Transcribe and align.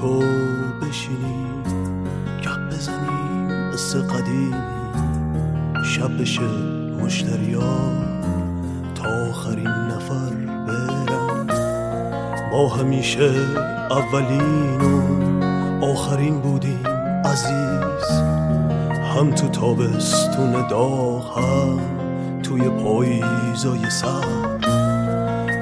تو 0.00 0.18
بشینیم 0.82 1.62
گپ 2.44 2.74
بزنیم 2.74 3.70
قصه 3.72 4.02
قدیمی 4.02 4.54
شب 5.84 6.20
بشه 6.20 6.48
مشتریا 7.02 7.92
تا 8.94 9.28
آخرین 9.30 9.68
نفر 9.68 10.30
برم. 10.66 11.46
ما 12.52 12.68
همیشه 12.68 13.34
اولین 13.90 14.80
و 14.80 15.84
آخرین 15.84 16.40
بودیم 16.40 16.86
عزیز. 17.24 18.10
هم 19.16 19.30
تو 19.34 19.48
تابستون 19.48 20.68
داغ 20.68 21.38
هم 21.38 21.78
توی 22.42 22.60
پاییزای 22.60 23.90
سر 23.90 24.24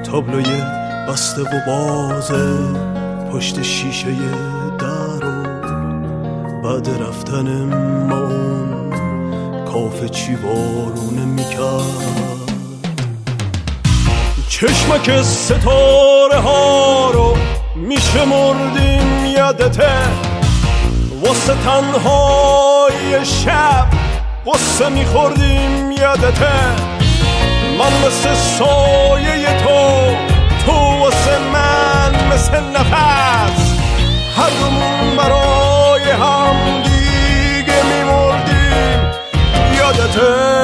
تابلوی 0.03 0.61
بسته 1.09 1.41
و 1.41 1.65
بازه 1.67 2.94
پشت 3.35 3.61
شیشه 3.61 4.07
در 4.79 5.25
و 5.25 5.43
بعد 6.63 6.89
رفتن 6.89 7.63
ما 8.09 8.29
کافه 9.65 10.09
چی 10.09 10.35
بارونه 10.35 11.25
می‌کرد. 11.25 12.51
چشمک 14.49 15.21
ستاره 15.21 16.39
ها 16.39 17.11
رو 17.11 17.37
میشه 17.75 18.25
مردیم 18.25 19.25
یادته. 19.37 19.93
واسه 21.25 21.53
تنهای 21.65 23.25
شب 23.25 23.87
قصه 24.47 24.89
میخوردیم 24.89 25.91
یادته. 25.91 26.95
من 27.79 28.07
مثل 28.07 28.33
سایه 28.33 29.54
نفس. 32.61 33.79
هر 34.37 34.49
دومون 34.49 35.15
برای 35.17 36.11
هم 36.11 36.81
دیگه 36.81 37.83
میمردیم. 37.83 39.11
یادته 39.77 40.54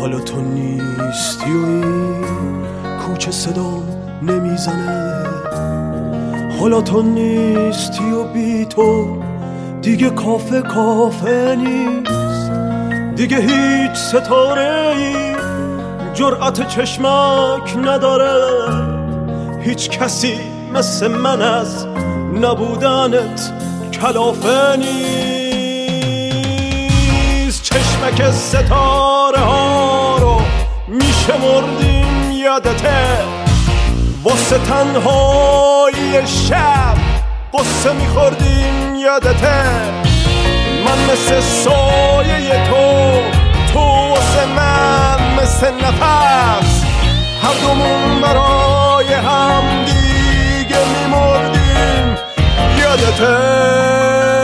حالا 0.00 0.20
تو 0.20 0.40
نیستی 0.40 1.52
و 1.52 1.66
این 1.66 2.24
کوچه 3.06 3.30
صدا 3.30 3.82
نمی‌زنه. 4.22 5.24
حالا 6.60 6.80
تو 6.80 7.02
نیستی 7.02 8.10
و 8.10 8.24
بی 8.24 8.64
تو 8.64 9.18
دیگه 9.82 10.10
کافه 10.10 10.62
کافه 10.62 11.56
نیست. 11.56 12.50
دیگه 13.16 13.36
هیچ 13.36 13.92
ستاره 13.92 14.96
ای 14.96 15.36
جرأت 16.14 16.68
چشمک 16.68 17.76
نداره. 17.76 18.34
هیچ 19.62 19.90
کسی 19.90 20.34
مثل 20.74 21.08
من 21.08 21.42
از 21.42 21.86
نبودنت 22.34 23.52
کلافه 23.92 24.76
نیست. 24.76 25.38
چشمک 27.62 28.30
ستاره 28.30 29.40
ها 29.40 29.67
میشمردیم 31.28 32.32
یادته؟ 32.32 33.18
واسه 34.24 34.58
تنهای 34.58 36.26
شب 36.26 36.96
قصه 37.54 37.92
میخوردیم 37.92 38.94
یادته؟ 38.94 39.62
من 40.84 41.12
مثل 41.12 41.40
سایه 41.40 42.68
تو 42.70 43.12
تو 43.72 43.80
واسه 43.80 44.46
من 44.56 45.42
مثل 45.42 45.74
نفس. 45.74 46.84
هر 47.42 47.54
دومون 47.60 48.20
برای 48.20 49.12
هم 49.12 49.84
دیگه 49.84 50.78
میمردیم. 50.94 52.16
یادته؟ 52.80 54.37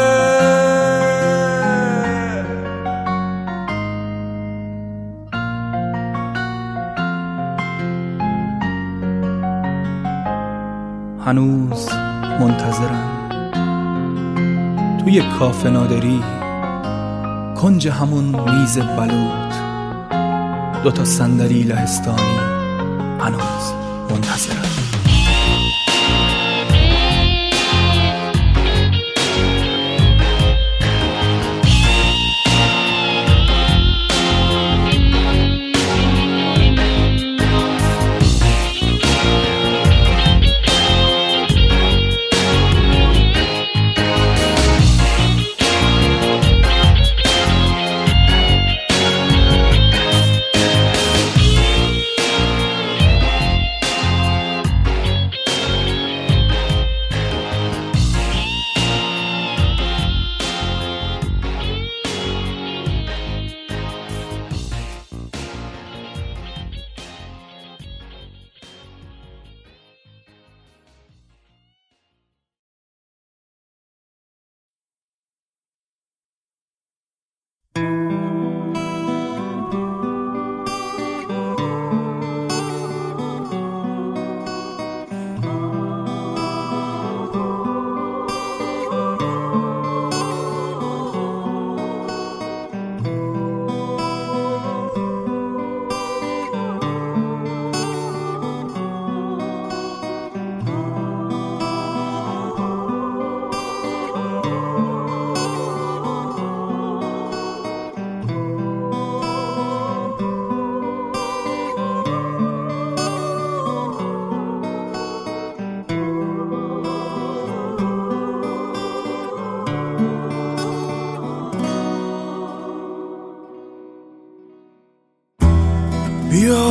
هنوز 11.27 11.89
منتظرم. 12.41 13.11
توی 15.05 15.23
کافه 15.39 15.71
نادری 15.71 16.21
کنج 17.57 17.89
همون 17.89 18.25
میز 18.25 18.79
بلوط. 18.79 19.55
دوتا 20.83 21.05
صندلی 21.05 21.63
لهستانی 21.63 22.39
هنوز. 23.21 23.84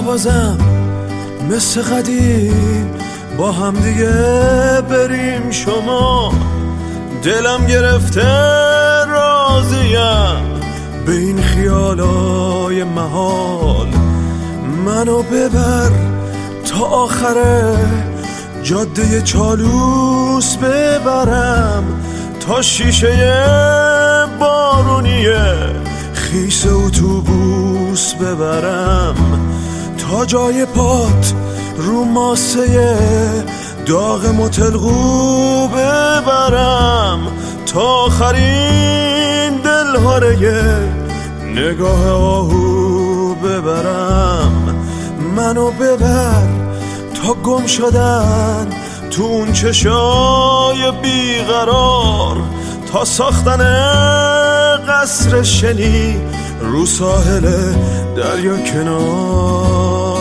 بازم 0.05 0.57
مثل 1.49 1.81
قدیم 1.81 2.91
با 3.37 3.51
هم 3.51 3.73
دیگه 3.73 4.81
بریم. 4.89 5.51
شما 5.51 6.33
دلم 7.23 7.65
گرفته 7.65 8.25
راضیم 9.05 10.53
به 11.05 11.11
این 11.11 11.41
خیالای 11.41 12.83
محال. 12.83 13.87
منو 14.85 15.23
ببر 15.23 15.91
تا 16.65 16.85
آخره 16.85 17.77
جاده 18.63 19.21
چالوس 19.21 20.55
ببرم 20.57 21.83
تا 22.47 22.61
شیشه 22.61 23.35
بارونیه 24.39 25.55
خیس 26.13 26.65
اتوبوس 26.67 28.13
ببرم. 28.13 29.15
تا 30.09 30.25
جای 30.25 30.65
پات 30.65 31.33
رو 31.77 32.03
ماسه 32.03 32.97
داغ 33.85 34.25
متلقو 34.25 35.67
ببرم 35.67 37.19
تا 37.65 37.81
آخرین 37.81 39.57
دلهاره 39.63 40.35
نگاه 41.55 42.09
آهو 42.11 43.35
ببرم. 43.35 44.75
منو 45.35 45.71
ببر 45.71 46.47
تا 47.13 47.33
گم 47.33 47.67
شدن 47.67 48.67
تو 49.11 49.23
اون 49.23 49.53
چشای 49.53 50.91
بیقرار. 51.01 52.37
تا 52.91 53.05
ساختن 53.05 53.61
قصر 54.87 55.43
شنی 55.43 56.21
رو 56.61 56.85
ساحل 56.85 57.73
دریا 58.15 58.57
کنار. 58.57 60.13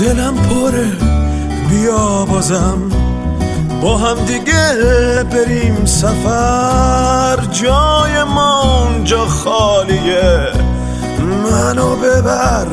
دلم 0.00 0.34
پره 0.34 0.92
بیا 1.70 2.24
بازم. 2.24 2.82
با 3.82 3.96
هم 3.96 4.24
دیگه 4.24 4.74
بریم 5.32 5.84
سفر. 5.84 7.38
جای 7.52 8.24
ما 8.24 8.84
اونجا 8.84 9.26
خالیه. 9.26 10.52
منو 11.18 11.96
ببر 11.96 12.66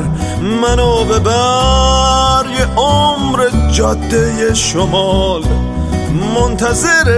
منو 0.62 1.04
ببر. 1.04 2.44
یه 2.58 2.66
عمر 2.76 3.48
جاده 3.72 4.54
شمال. 4.54 5.42
منتظر 6.34 7.08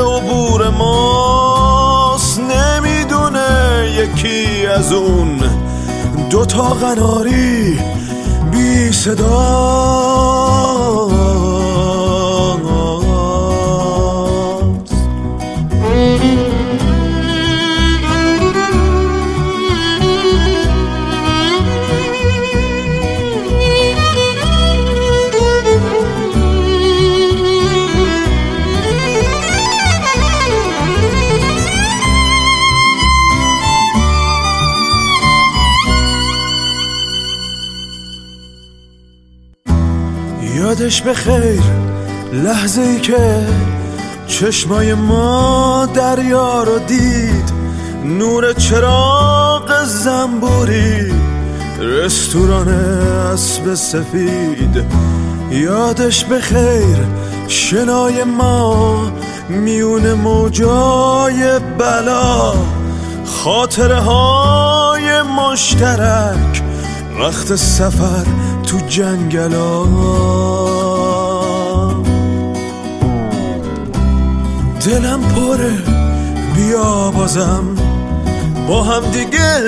عبور 0.00 0.68
نمی‌دونه 0.68 1.49
یکی 4.00 4.66
از 4.66 4.92
اون 4.92 5.40
دوتا 6.30 6.62
قناری 6.62 7.78
بی 8.52 8.92
صدا. 8.92 10.00
یادش 40.70 41.02
به 41.02 41.14
خیر. 41.14 41.62
لحظه 42.32 42.80
ای 42.80 43.00
که 43.00 43.46
چشمای 44.26 44.94
ما 44.94 45.88
دریا 45.94 46.62
رو 46.62 46.78
دید. 46.78 47.52
نور 48.04 48.52
چراغ 48.52 49.84
زنبوری. 49.84 51.12
رستوران 51.78 52.68
اسب 52.68 53.74
سفید. 53.74 54.84
یادش 55.50 56.24
به 56.24 56.40
خیر. 56.40 56.98
شنای 57.48 58.24
ما 58.24 59.12
میون 59.48 60.12
موجای 60.12 61.58
بلا. 61.78 62.54
خاطره 63.24 63.98
های 63.98 65.22
مشترک. 65.22 66.62
وقت 67.20 67.54
سفر 67.54 68.24
تو 68.66 68.78
جنگلا. 68.88 69.84
دلم 74.84 75.20
پره 75.20 75.72
بیا 76.56 77.10
بازم. 77.10 77.64
با 78.68 78.82
هم 78.82 79.02
دیگه 79.10 79.60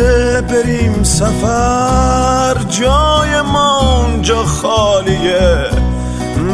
بریم 0.51 1.03
سفر. 1.03 2.57
جای 2.71 3.43
ما 3.43 3.81
اونجا 3.81 4.45
خالیه. 4.45 5.71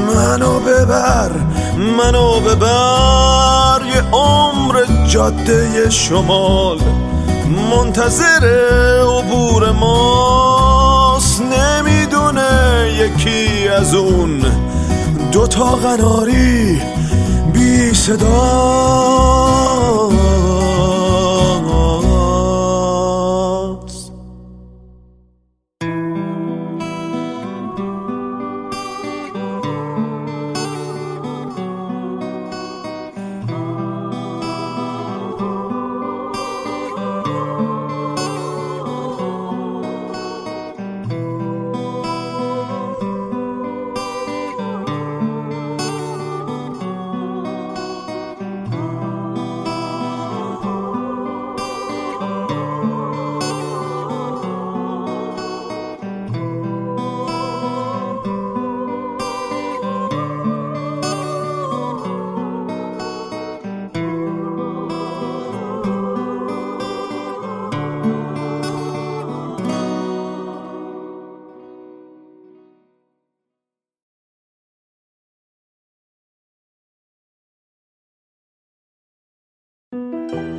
منو 0.06 0.60
ببر 0.60 1.30
منو 1.76 2.40
ببر. 2.40 3.80
یه 3.94 4.02
عمر 4.12 4.74
جاده 5.08 5.90
شمال. 5.90 6.78
منتظر 7.70 8.46
عبور 9.02 9.72
نمی‌دونه 9.72 10.47
یکی 12.98 13.68
از 13.68 13.94
اون 13.94 14.42
دوتا 15.32 15.76
قناری 15.76 16.80
بی 17.52 17.94
صداست 17.94 18.88
هنوز 79.92 80.57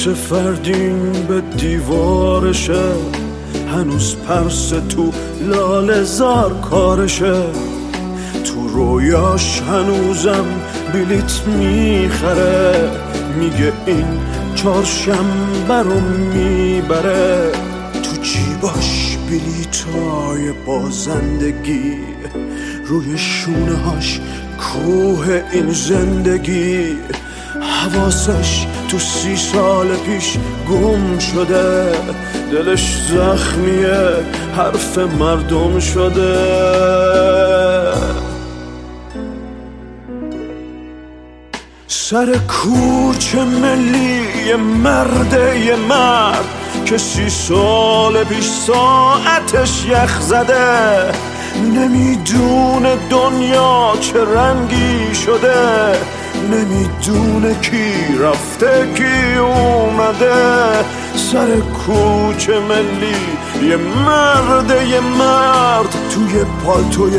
عکس 0.00 0.08
فردین 0.08 1.12
به 1.28 1.40
دیوارشه. 1.40 2.82
هنوز 3.74 4.16
پرس 4.16 4.68
تو 4.68 5.12
لال 5.40 6.02
زار 6.04 6.60
کارشه. 6.60 7.42
تو 8.44 8.68
رویاش 8.68 9.60
هنوزم 9.60 10.44
بلیت 10.92 11.42
می‌خره. 11.46 12.90
میگه 13.38 13.72
این 13.86 14.06
چهارشنبه 14.54 15.74
رو 15.74 16.00
می‌بره. 16.34 17.52
تو 17.92 18.22
جیباش 18.22 19.18
بلیتای 19.30 20.52
بازندگی؟ 20.66 21.96
روی 22.86 23.18
شونه 23.18 23.76
هاش 23.76 24.20
کوه 24.58 25.42
این 25.52 25.70
زندگی. 25.72 26.96
حواسش 27.60 28.66
تو 28.90 28.98
سی 28.98 29.36
سال 29.36 29.96
پیش 29.96 30.36
گم 30.70 31.18
شده 31.18 31.92
دلش 32.52 32.96
زخمیه 33.10 34.08
حرف 34.56 34.98
مردم 34.98 35.80
شده. 35.80 36.36
سر 41.86 42.36
کوچه 42.48 43.44
ملی 43.44 44.54
مرده 44.54 45.76
مرد 45.88 46.44
که 46.84 46.98
سی 46.98 47.30
سال 47.30 48.24
پیش 48.24 48.44
ساعتش 48.44 49.84
یخ 49.84 50.20
زده. 50.20 51.12
نمی‌دونه 51.74 52.96
دنیا 53.10 53.92
چه 54.00 54.24
رنگی 54.24 55.14
شده. 55.14 55.92
نمی‌دونه 56.52 57.54
کی 57.60 58.18
رفته 58.22 58.88
کی 58.94 59.38
اومده. 59.38 60.84
سر 61.16 61.60
کوچه 61.60 62.60
ملی 62.60 63.16
یه 63.70 63.76
مرد 63.76 64.70
یه 64.70 65.00
مرد 65.00 65.94
توی 66.14 66.44
پالتوی 66.64 67.18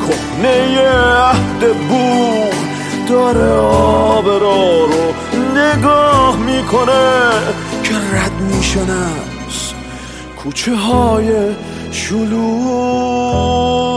کهنه 0.00 0.80
عهد 0.80 1.76
بوغ 1.88 2.54
داره 3.08 3.50
آب 3.60 4.28
را 4.28 4.84
رو 4.84 5.12
نگاه 5.54 6.36
می‌کنه. 6.36 7.30
که 7.82 7.94
رد 7.94 8.40
میشن 8.40 8.90
از 8.90 9.72
کوچه 10.36 10.74
های 10.76 11.32
شلوغ. 11.92 13.87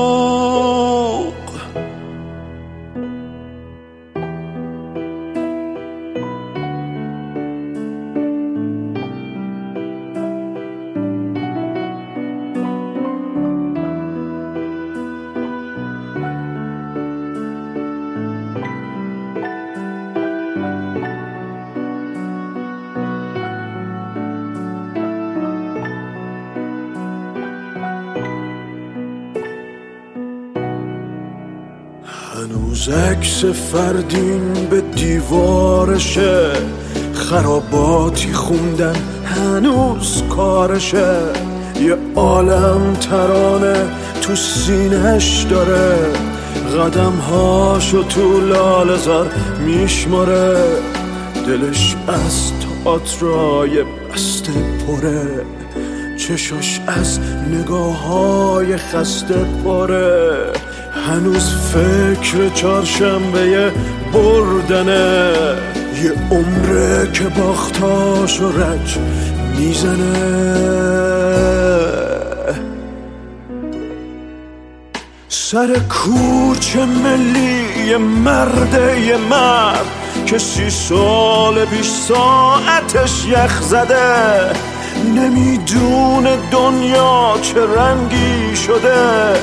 عکس 32.91 33.45
فردین 33.45 34.53
به 34.69 34.81
دیوارشه 34.81 36.51
خراباتی 37.13 38.33
خوندن 38.33 38.95
هنوز 39.25 40.23
کارشه 40.29 41.17
یه 41.81 41.97
عالم 42.15 42.93
ترانه 42.93 43.75
تو 44.21 44.35
سینش 44.35 45.43
داره. 45.43 45.97
قدم 46.79 47.11
هاشو 47.11 48.03
تو 48.03 48.39
لال 48.39 48.97
زار 48.97 49.31
میشماره. 49.65 50.57
دلش 51.47 51.95
از 52.07 52.51
تئاترای 52.83 53.83
بسته 53.83 54.51
پره. 54.87 55.45
چشاش 56.17 56.81
از 56.87 57.19
نگاه 57.51 58.03
های 58.03 58.77
خسته 58.77 59.45
پره. 59.63 60.70
هنوز 61.07 61.53
فکر 61.55 62.49
چهارشنبه 62.53 63.71
بردنه 64.13 65.33
یه 66.03 66.13
عمره 66.31 67.11
که 67.13 67.23
باختاش 67.23 68.41
و 68.41 68.51
رج 68.51 68.97
می‌زنه. 69.57 70.51
سر 75.29 75.79
کوچه 75.89 76.85
ملی 76.85 77.95
مرده 77.95 79.17
مرد 79.29 79.85
که 80.25 80.37
سی 80.37 80.69
سال 80.69 81.65
پیش 81.65 81.89
ساعتش 81.89 83.25
یخ 83.25 83.61
زده. 83.61 84.51
نمی‌دونه 85.15 86.37
دنیا 86.51 87.37
چه 87.41 87.59
رنگی 87.65 88.55
شده. 88.55 89.33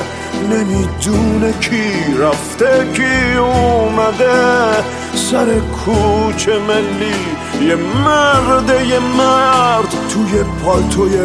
نمی‌دونه 0.51 1.53
کی 1.61 2.13
رفته 2.19 2.87
کی 2.93 3.37
اومده. 3.37 4.83
سر 5.15 5.59
کوچه 5.59 6.59
ملی 6.59 7.19
یه 7.67 7.75
مرد 7.75 8.69
یه 8.69 8.99
مرد. 8.99 9.89
توی 10.09 10.43
پالتوی 10.63 11.17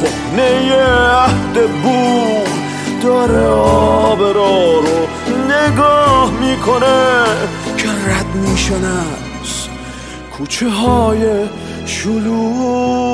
کهنه 0.00 0.74
عهد 1.12 1.70
بوغ 1.82 2.48
داره 3.02 3.46
آب 3.46 4.20
را 4.20 4.80
رو 4.80 5.06
نگاه 5.48 6.30
می‌کنه. 6.40 7.24
که 7.76 7.88
رد 7.88 8.34
میشن 8.34 8.84
از 8.84 9.68
کوچه 10.38 10.68
های 10.68 11.22
شلوغ. 11.86 13.12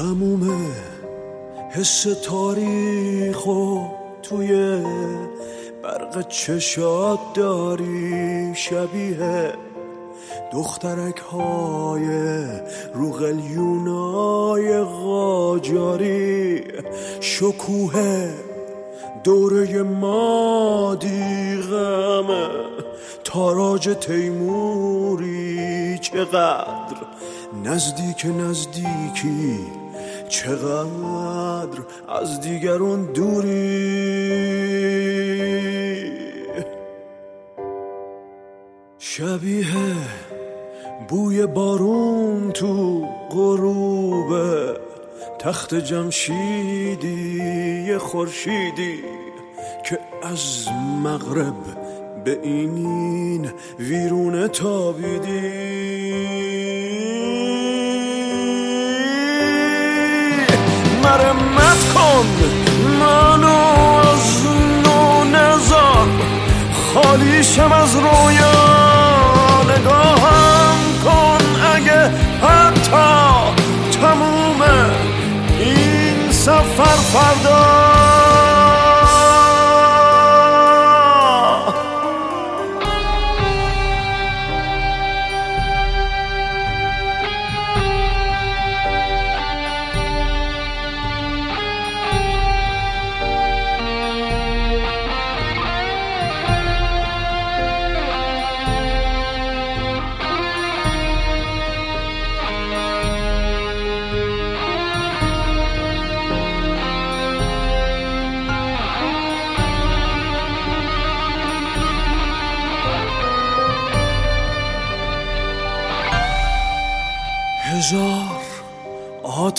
تموم 0.00 0.72
حس 1.70 2.06
تاریخ 2.24 3.46
و 3.46 3.86
توی 4.22 4.82
برق 5.82 6.28
چشات 6.28 7.18
داری 7.34 8.52
شبیه 8.54 9.52
دخترک 10.52 11.18
های 11.18 12.06
رو 12.94 13.12
قاجاری. 14.84 16.64
شکوه 17.20 18.30
دوره 19.24 19.82
مادی 19.82 21.56
غمه. 21.70 22.48
تاراج 23.24 23.96
تیموری 24.00 25.98
چقدر 25.98 26.96
نزدیک 27.64 28.26
نزدیکی 28.26 29.79
چقدر 30.30 31.78
از 32.08 32.40
دیگرون 32.40 33.04
دوری؟ 33.12 34.50
شبیه 38.98 39.66
بوی 41.08 41.46
بارون 41.46 42.52
تو 42.52 43.06
غروب 43.30 44.30
تخت 45.38 45.74
جمشیدی 45.74 47.18
خورشیدی 47.98 49.02
که 49.84 49.98
از 50.22 50.68
مغرب 51.04 51.54
به 52.24 52.40
این 52.42 53.50
ویرونه 53.78 54.48
تابیدی. 54.48 56.29
مرمت 61.10 61.94
کن. 61.94 62.26
منو 63.00 63.58
از 63.98 64.46
نو 64.84 65.24
نزار. 65.24 66.08
خالیشم 66.94 67.72
از 67.72 67.96
رویان 67.96 69.70
نگاهم 69.78 70.78
کن 71.04 71.38
اگه 71.74 72.10
حتی 72.42 73.10
تموم 74.00 74.62
این 75.60 76.32
سفر 76.32 76.96
فردا 77.12 77.99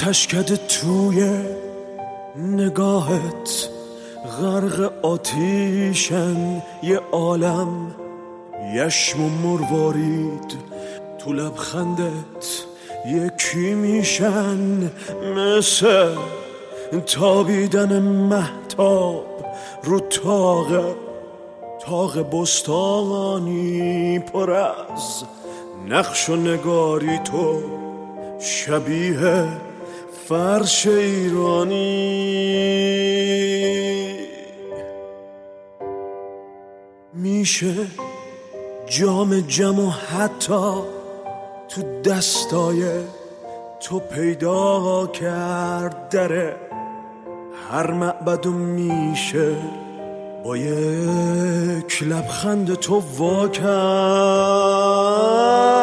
آتش 0.01 0.27
کده 0.27 0.57
توی 0.57 1.29
نگاهت 2.37 3.69
غرق 4.41 4.93
آتیشن 5.01 6.61
یه 6.83 6.99
عالم 7.11 7.95
یشم 8.75 9.23
و 9.23 9.29
مروارید 9.29 10.57
تو 11.19 11.33
لبخندت. 11.33 12.65
یکی 13.05 13.73
میشن 13.73 14.91
مثل 15.35 16.15
تابیدن 17.05 17.99
محتاب 17.99 19.25
رو 19.83 19.99
تاق 19.99 20.95
تاق 21.85 22.41
بستانی 22.41 24.19
پر 24.19 24.51
از 24.51 25.23
نقش 25.89 26.29
و 26.29 26.35
نگاری 26.35 27.19
تو 27.19 27.63
شبیه 28.39 29.70
فرش 30.31 30.87
ایرانی 30.87 31.75
میشه 37.13 37.73
جام 38.85 39.39
جم 39.39 39.79
و 39.79 39.89
حتی 39.89 40.73
تو 41.69 42.01
دستای 42.05 42.83
تو 43.79 43.99
پیدا 43.99 45.07
کرد 45.07 46.09
دره 46.09 46.55
هر 47.71 47.91
معبد 47.91 48.47
میشه 48.47 49.55
با 50.43 50.57
یک 50.57 52.03
لبخند 52.03 52.73
تو 52.73 52.99
وا 52.99 53.47
مرمت 53.47 55.80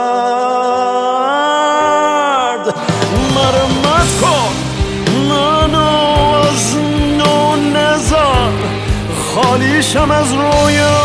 خالیشم 9.58 10.10
از 10.10 10.32
رویا 10.32 10.98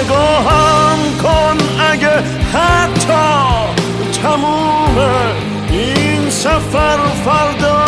نگاهم 0.00 0.98
کن 1.22 1.56
اگه 1.80 2.20
حتی 2.52 3.12
تموم 4.22 4.98
این 5.70 6.30
سفر 6.30 6.98
فردا. 7.24 7.84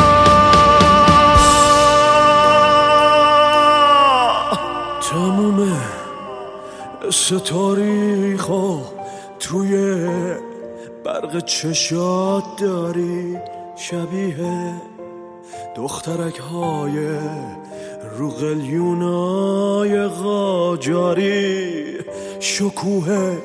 تموم 5.11 5.81
ستاریخو 7.11 8.79
توی 9.41 10.07
برق 11.05 11.45
چشات 11.45 12.45
داری 12.61 13.39
شبیه 13.77 14.75
دخترک 15.77 16.39
های 16.39 17.19
رو 18.19 18.31
قلیونای 18.31 20.07
غاجاری 20.07 21.99
شکوه 22.41 23.39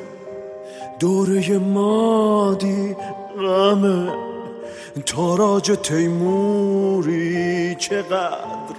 دوره 0.99 1.57
مادی 1.57 2.95
غمه 3.37 4.13
تاراج 5.05 5.71
تیموری 5.83 7.75
چقدر 7.75 8.75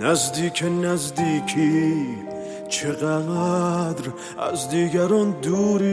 نزدیک 0.00 0.64
نزدیکی 0.82 2.06
چقدر 2.68 4.10
از 4.38 4.68
دیگران 4.70 5.30
دوری. 5.42 5.90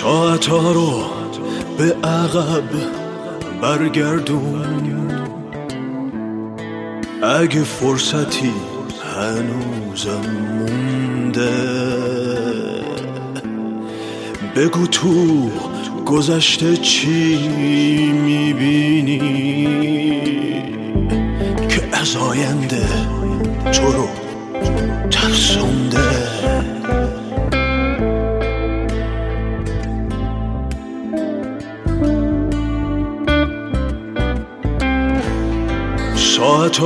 ساعتها 0.00 0.72
رو 0.72 1.04
به 1.78 2.08
عقب 2.08 2.62
برگردون. 3.62 5.28
اگه 7.22 7.62
فرصتی 7.64 8.52
هنوزم 9.16 10.20
مونده 10.58 11.50
بگو 14.56 14.86
تو 14.86 15.50
گذشته 16.06 16.76
چی 16.76 17.48
می‌بینی 18.12 19.18
که 21.68 21.88
از 21.92 22.16
آینده 22.16 22.86
تو 23.72 23.92
رو 23.92 24.08
ترسونده. 25.10 26.17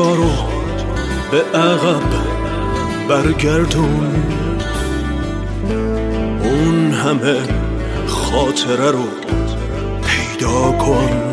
رو 0.00 0.30
به 1.30 1.58
عقب 1.58 2.02
برگردون. 3.08 4.14
اون 6.42 6.92
همه 6.92 7.36
خاطره 8.06 8.90
رو 8.90 9.04
پیدا 10.04 10.72
کن. 10.72 11.32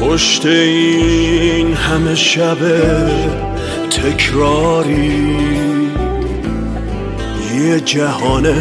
پشت 0.00 0.46
این 0.46 1.74
همه 1.74 2.14
شب 2.14 2.58
تکراری 3.90 5.36
یه 7.54 7.80
جهان 7.80 8.54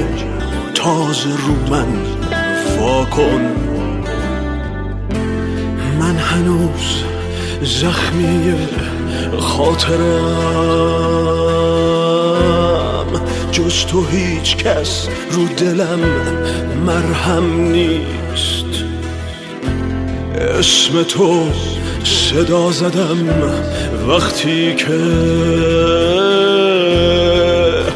تازه 0.73 1.29
رو 1.29 1.75
من 1.75 1.87
واکن 2.79 3.41
من 5.99 6.15
هنوز 6.15 7.04
زخمی 7.65 8.53
خاطرم 9.39 10.75
جز 13.51 13.85
تو 13.85 14.05
هیچ 14.05 14.57
کس 14.57 15.07
رو 15.31 15.47
دلم 15.47 15.99
مرهم 16.85 17.61
نیست. 17.61 18.65
اسم 20.59 21.03
تو 21.03 21.43
صدا 22.03 22.71
زدم 22.71 23.29
وقتی 24.07 24.75
که 24.75 24.99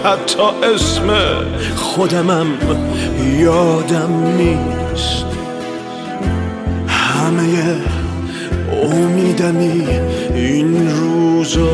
حتی 0.04 0.44
اسم 0.74 1.10
خودمم 1.76 2.48
یادم 3.40 4.34
نیست. 4.38 4.79
امیدمی 8.84 9.88
این 10.36 10.90
روزا 10.90 11.70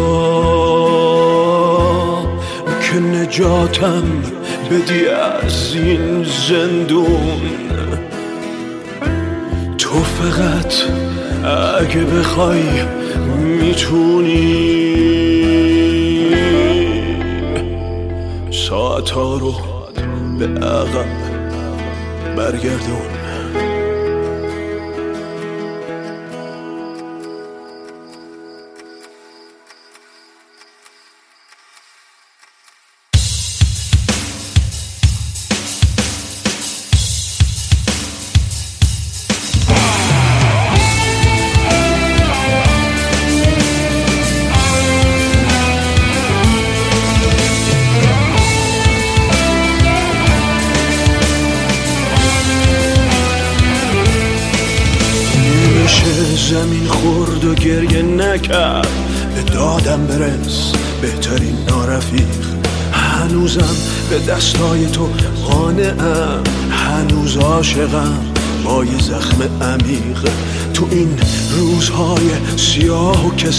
که 2.81 2.99
نجاتم 2.99 4.03
بدی 4.71 5.07
از 5.07 5.75
این 5.75 6.25
زندون. 6.47 7.41
تو 9.77 9.99
فقط 10.03 10.73
اگه 11.81 12.01
بخوای 12.01 12.63
می‌تونی. 13.61 14.95
ساعت 18.51 19.09
ها 19.09 19.37
رو 19.37 19.53
به 20.39 20.45
عقب 20.45 21.05
برگردون. 22.37 23.24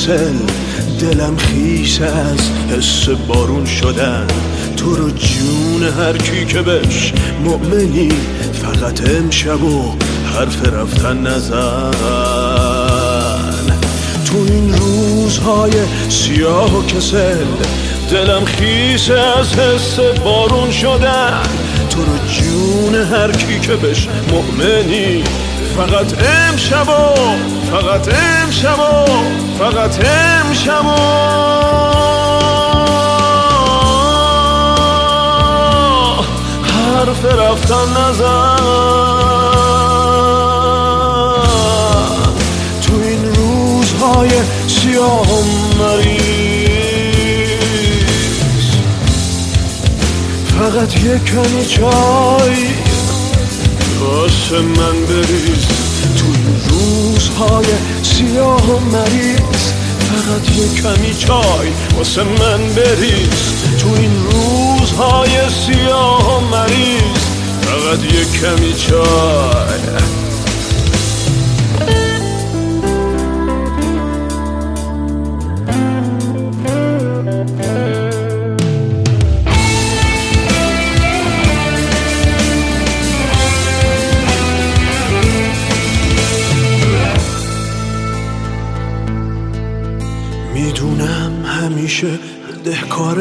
کسل 0.06 0.34
دلم 1.00 1.36
خیس 1.36 2.00
از 2.00 2.50
حس 2.70 3.08
بارون 3.08 3.64
شدن. 3.64 4.26
تو 4.76 4.94
رو 4.94 5.10
جون 5.10 5.82
هر 5.82 6.16
کی 6.16 6.44
که 6.44 6.62
بش 6.62 7.12
مؤمنی 7.44 8.08
فقط 8.52 9.10
امشب 9.10 9.62
و 9.62 9.94
حرف 10.34 10.68
رفتن 10.68 11.26
نزن. 11.26 11.90
تو 14.26 14.36
این 14.48 14.74
روزهای 14.74 15.72
سیاه 16.08 16.78
و 16.78 16.86
کسل 16.86 17.46
دلم 18.10 18.44
خیس 18.44 19.10
از 19.10 19.54
حس 19.54 19.98
بارون 20.24 20.70
شدن. 20.70 21.42
تو 21.90 22.00
رو 22.04 22.18
جون 22.28 22.94
هر 22.94 23.32
کی 23.32 23.60
که 23.60 23.72
بش 23.72 24.08
مؤمنی 24.30 25.24
فقط 25.76 26.12
امشب 26.24 26.88
و 26.88 27.14
فقط 27.70 28.08
امشب 28.08 28.78
و 28.78 29.45
فقط 29.58 30.04
امشب 30.04 30.84
حرف 36.62 37.24
رفتن 37.24 37.88
نزن. 37.96 38.56
تو 42.82 42.92
این 43.02 43.34
روزهای 43.34 44.30
سیاه 44.66 45.32
و 45.32 45.44
مریض. 45.78 46.26
فقط 50.58 50.96
یک 50.96 51.24
کمی 51.24 51.66
چای. 51.66 52.66
واسه 54.00 54.60
من 54.60 55.06
بریز 55.06 55.75
روزهای 57.36 57.66
سیاه 58.02 58.70
و 58.70 58.78
مریض. 58.78 59.72
فقط 59.98 60.56
یک 60.56 60.82
کمی 60.82 61.14
چای 61.14 61.68
واسه 61.96 62.22
من 62.22 62.74
بریز. 62.74 63.54
تو 63.78 63.88
این 63.88 64.12
روزهای 64.24 65.30
سیاه 65.66 66.38
و 66.38 66.40
مریض. 66.40 67.22
فقط 67.62 68.04
یک 68.04 68.40
کمی 68.40 68.74
چای. 68.74 70.15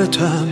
دهکارتم 0.05 0.47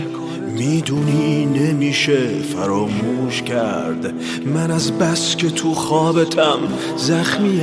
می‌دونی 0.54 1.46
نمیشه 1.46 2.28
فراموش 2.54 3.42
کرد. 3.42 4.12
من 4.54 4.70
از 4.70 4.92
بس 4.92 5.36
که 5.36 5.50
تو 5.50 5.74
خوابتم 5.74 6.58
زخمیم. 6.96 7.60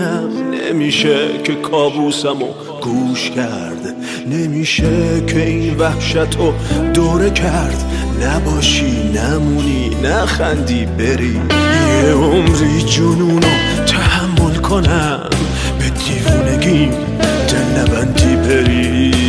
نمیشه 0.70 1.28
که 1.44 1.56
کابوسمو 1.56 2.48
گوش 2.82 3.30
کرد. 3.30 3.96
نمیشه 4.28 5.24
که 5.28 5.46
این 5.46 5.78
وحشتو 5.78 6.54
دوره 6.94 7.30
کرد. 7.30 7.86
نباشی 8.22 9.12
نمونی 9.16 9.90
نخندی 10.04 10.86
بری. 10.86 11.42
یه 12.04 12.14
عمری 12.14 12.82
جنونو 12.82 13.48
تحمل 13.86 14.56
کنم. 14.56 15.30
به 15.80 15.90
دیوونگیم 15.90 16.92
دل 17.48 17.82
نبندی 17.82 18.36
بری. 18.36 19.21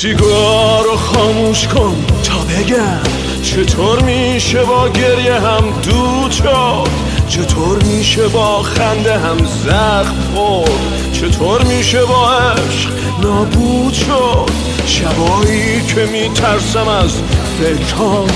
تو 0.00 0.06
سیگار 0.08 0.84
رو 0.84 0.96
خاموش 0.96 1.68
کن 1.68 2.04
تا 2.24 2.38
بگم 2.38 3.02
چطور 3.42 4.02
میشه 4.02 4.64
با 4.64 4.88
گریه 4.88 5.34
هم 5.34 5.64
دود 5.82 6.30
شد؟ 6.30 6.88
چطور 7.28 7.82
میشه 7.82 8.28
با 8.28 8.62
خنده 8.62 9.18
هم 9.18 9.36
زخم 9.46 10.14
خورد؟ 10.34 10.70
چطور 11.12 11.64
میشه 11.64 12.04
با 12.04 12.30
عشق 12.30 12.90
نابود 13.22 13.94
شد؟ 13.94 14.50
شبایی 14.86 15.82
که 15.86 16.06
میترسم 16.06 16.88
از 16.88 17.22
فکرام 17.60 18.28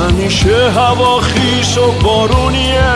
همیشه 0.00 0.70
هوا 0.70 1.20
خیس 1.20 1.78
و 1.78 1.92
بارونیه. 2.02 2.94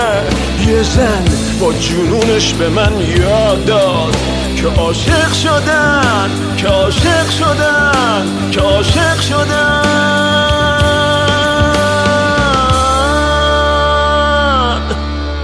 یه 0.69 0.83
زن 0.83 1.25
با 1.61 1.73
جنونش 1.73 2.53
به 2.53 2.69
من 2.69 2.93
یاد 3.17 3.65
داد. 3.65 4.42
که 4.63 4.69
عاشق 4.69 5.33
شدن 5.33 6.31
که 6.57 6.67
عاشق 6.69 7.31
شدن 7.31 8.27
که 8.53 8.61
عاشق 8.61 9.21
شدن. 9.21 9.83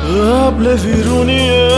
قبل 0.07 0.66
ویرونیه. 0.66 1.68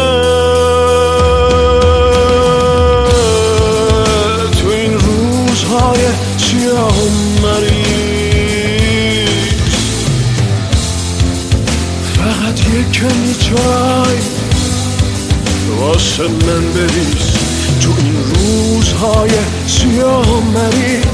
تو 4.62 4.68
این 4.68 4.98
روزهای 4.98 6.00
سیاه 6.36 6.94
مریض. 7.42 9.28
فقط 12.16 12.60
یک 12.60 12.92
کمی 12.92 13.34
چای. 13.34 14.18
واسه 15.80 16.22
من 16.22 16.72
بریز. 16.72 17.29
تو 17.80 17.90
این 17.98 18.16
روزهای 18.34 19.30
سیاه 19.66 20.26
مریض 20.54 21.04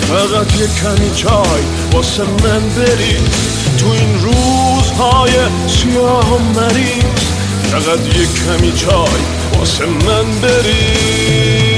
فقط 0.00 0.60
یک 0.60 0.74
کمی 0.74 1.10
چای 1.14 1.62
واسه 1.92 2.22
من 2.22 2.68
بریز 2.76 3.20
تو 3.78 3.86
این 3.88 4.14
روزهای 4.20 5.32
سیاه 5.66 6.38
مریض 6.56 7.20
فقط 7.70 8.00
یک 8.06 8.28
کمی 8.34 8.72
چای 8.72 9.22
واسه 9.58 9.86
من 9.86 10.40
بریز 10.42 11.75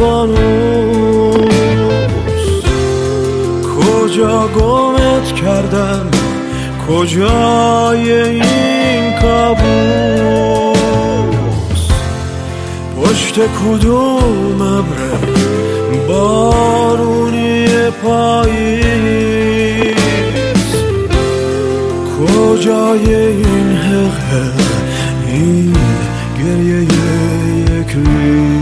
فانوس 0.00 1.44
کجا 3.76 4.48
گمت 4.48 5.34
کردم؟ 5.34 6.06
کجای 6.88 8.12
این 8.12 9.12
کابوس؟ 9.22 9.60
پشت 12.96 13.34
کدوم 13.34 14.62
ابر 14.62 14.98
بارونی 16.08 17.66
پاییز؟ 18.02 19.10
کجای 22.18 23.14
این 23.14 23.76
حقه؟ 23.76 24.52
این 25.26 25.76
گریه 26.38 26.82
یک 26.82 27.92
ریز؟ 27.96 28.59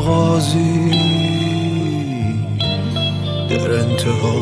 آغازی. 0.00 0.90
در 3.50 3.70
انتها 3.72 4.36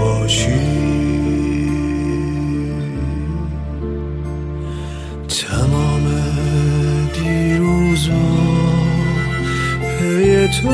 باشی. 0.00 0.60
تمام 5.28 6.04
دیروزا 7.14 8.26
پی 9.98 10.48
تو 10.48 10.70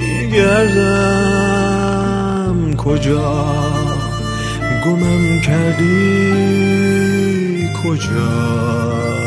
میگردم. 0.00 1.38
کجا 2.76 3.30
گمم 4.84 5.40
کردی؟ 5.40 6.18
کجا؟ 7.84 9.17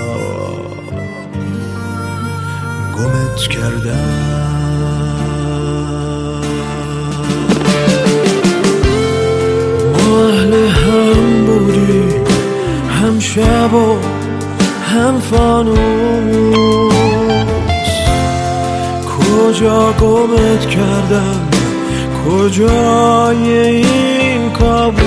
گمت 3.02 3.48
کردم. 3.48 4.22
ما 9.94 10.28
اهل 10.28 10.54
هم 10.68 11.46
بودیم 11.46 12.24
هم 12.90 13.20
شب 13.20 13.74
و 13.74 13.98
هم 14.94 15.20
فانوس. 15.20 15.82
کجا 19.20 19.92
گمت 19.92 20.66
کردم؟ 20.70 21.50
کجای 22.28 23.52
این 23.68 24.52
کابوس؟ 24.52 25.02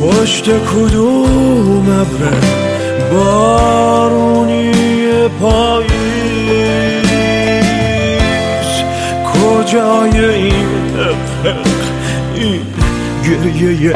پشت 0.00 0.44
کدوم 0.44 1.88
ابر؟ 1.88 2.67
بارونی 3.12 4.72
پاییز. 5.40 5.88
کجای 9.32 10.24
این 10.34 10.66
افق؟ 10.98 11.66
این 12.34 12.60
گریه 13.24 13.94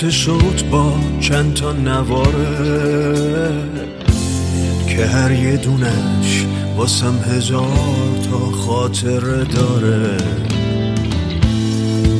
ضبط 0.00 0.10
صوت 0.10 0.64
با 0.64 0.94
چند 1.20 1.54
تا 1.54 1.72
نواره 1.72 3.52
که 4.88 5.06
هر 5.06 5.32
یه 5.32 5.56
دونش 5.56 6.46
واسم 6.76 7.14
هزار 7.30 8.18
تا 8.30 8.38
خاطره 8.38 9.44
داره. 9.44 10.16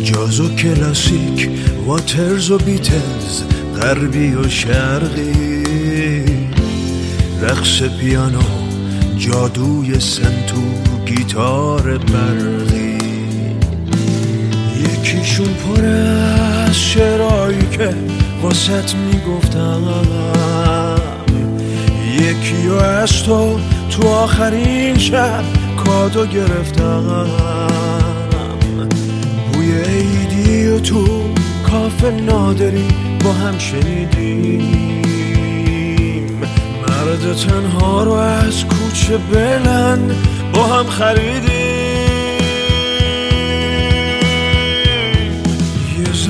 جاز 0.03 0.41
و 0.41 0.55
کلاسیک 0.55 1.51
واترز 1.87 2.51
و 2.51 2.59
بیتلز 2.59 3.43
غربی 3.77 4.35
و 4.35 4.49
شرقی. 4.49 5.65
رقص 7.43 7.83
پیانو 7.83 8.43
جادوی 9.19 10.01
سنتور 10.01 11.05
گیتار 11.07 11.99
برقی 11.99 12.70
یکیشون 15.11 15.55
پر 15.55 15.85
از 15.85 16.77
شعرهایی 16.79 17.67
که 17.71 17.95
واسط 18.43 18.95
می‌گفتم. 18.95 19.83
یکی 22.15 22.69
و 22.69 22.75
از 22.75 23.23
تو 23.23 23.59
تو 23.91 24.09
آخرین 24.09 24.99
شب 24.99 25.45
کادو 25.85 26.27
گرفتم. 26.27 27.27
بوی 29.53 29.73
عیدی 29.83 30.67
و 30.67 30.79
تو 30.81 31.23
کافه 31.71 32.11
نادری 32.11 32.89
با 33.25 33.33
هم 33.33 33.59
شنیدیم. 33.59 34.61
مرد 36.89 37.37
تنها 37.37 38.05
رو 38.05 38.13
از 38.13 38.65
کوچه 38.65 39.17
بلند 39.17 40.15
با 40.55 40.67
هم 40.67 40.87
خریدیم. 40.87 41.60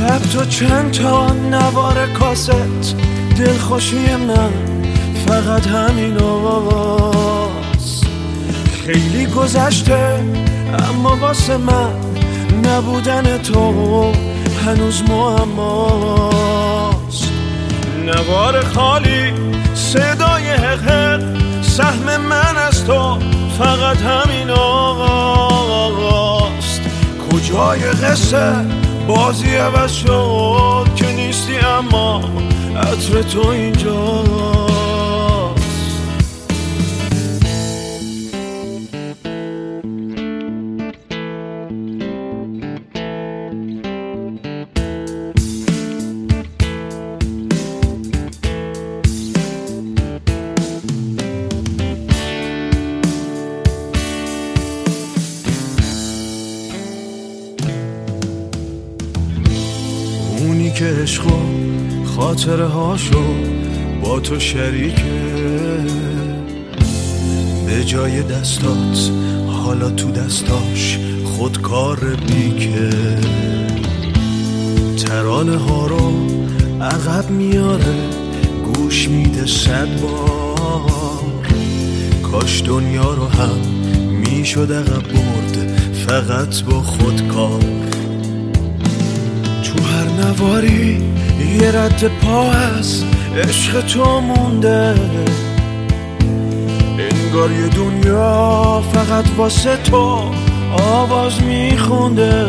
یه 0.01 0.07
ضبط 0.07 0.37
و 0.37 0.45
چند 0.45 0.91
تا 0.91 1.33
نوار 1.33 2.07
کاست؟ 2.07 2.97
دلخوشی 3.37 4.17
من 4.17 4.53
فقط 5.27 5.67
همین 5.67 6.23
آواز. 6.23 8.05
خیلی 8.87 9.27
گذشته 9.27 10.25
اما 10.89 11.17
واسه 11.17 11.57
من 11.57 11.93
نبودن 12.65 13.39
تو 13.39 14.13
هنوز 14.67 15.03
معماست. 15.09 16.51
نوار 18.07 18.65
خالی 18.65 19.33
صدای 19.75 20.51
حق 20.51 21.21
سهم 21.63 22.21
من 22.21 22.57
از 22.69 22.85
تو 22.85 23.19
فقط 23.59 23.97
همین 23.97 24.51
آقاست 24.51 26.01
کجای 27.33 27.81
قصه؟ 27.81 28.80
بازی 29.11 29.57
عوض 29.57 29.93
شد 29.93 30.87
که 30.97 31.13
نیستی 31.13 31.57
اما 31.57 32.23
عطر 32.77 33.23
تو 33.23 33.49
اینجاست 33.49 34.60
عشق 61.11 61.27
و 61.27 61.41
خاطره 62.05 62.67
هاشو 62.67 63.25
با 64.03 64.21
تو 64.21 64.41
شریکه 64.41 65.03
به 67.67 67.85
جای 67.85 68.23
دستات 68.23 69.11
حالا 69.49 69.91
تو 69.91 70.11
دستاش 70.11 70.99
خودکار 71.25 71.99
بیکه. 71.99 72.91
ترانه 75.05 75.57
ها 75.57 75.87
رو 75.87 76.13
عقب 76.81 77.31
میاره 77.31 77.95
گوش 78.75 79.09
میده 79.09 79.47
صد 79.47 80.01
بار. 80.01 81.45
کاش 82.23 82.63
دنیا 82.67 83.15
رو 83.15 83.27
هم 83.27 83.59
می‌شد 84.11 84.73
عقب 84.73 85.03
برد 85.03 85.81
فقط 86.07 86.63
با 86.63 86.83
خودکار. 86.83 87.61
تو 87.61 87.67
هر 87.67 87.80
نواری 90.21 90.99
یه 91.61 91.69
رد 91.73 92.05
پا 92.05 92.53
از 92.53 93.05
عشق 93.37 93.81
تو 93.81 94.21
مونده. 94.21 94.95
انگار 96.99 97.53
یه 97.53 97.69
دنیا 97.69 98.83
فقط 98.93 99.25
واسه 99.37 99.77
تو 99.77 100.31
آواز 100.73 101.43
میخونده. 101.43 102.47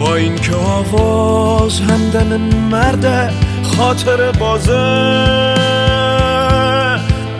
با 0.00 0.14
اینکه 0.14 0.54
آواز 0.54 1.80
همدم 1.80 2.40
مرد 2.70 3.32
خاطر 3.62 4.32
بازه 4.32 4.72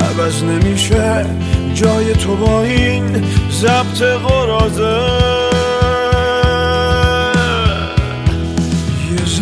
عوض 0.01 0.43
نمیشه 0.43 1.27
جای 1.75 2.13
تو 2.13 2.37
با 2.37 2.63
این 2.63 3.25
ضبط 3.51 4.03
قرازه. 4.03 5.40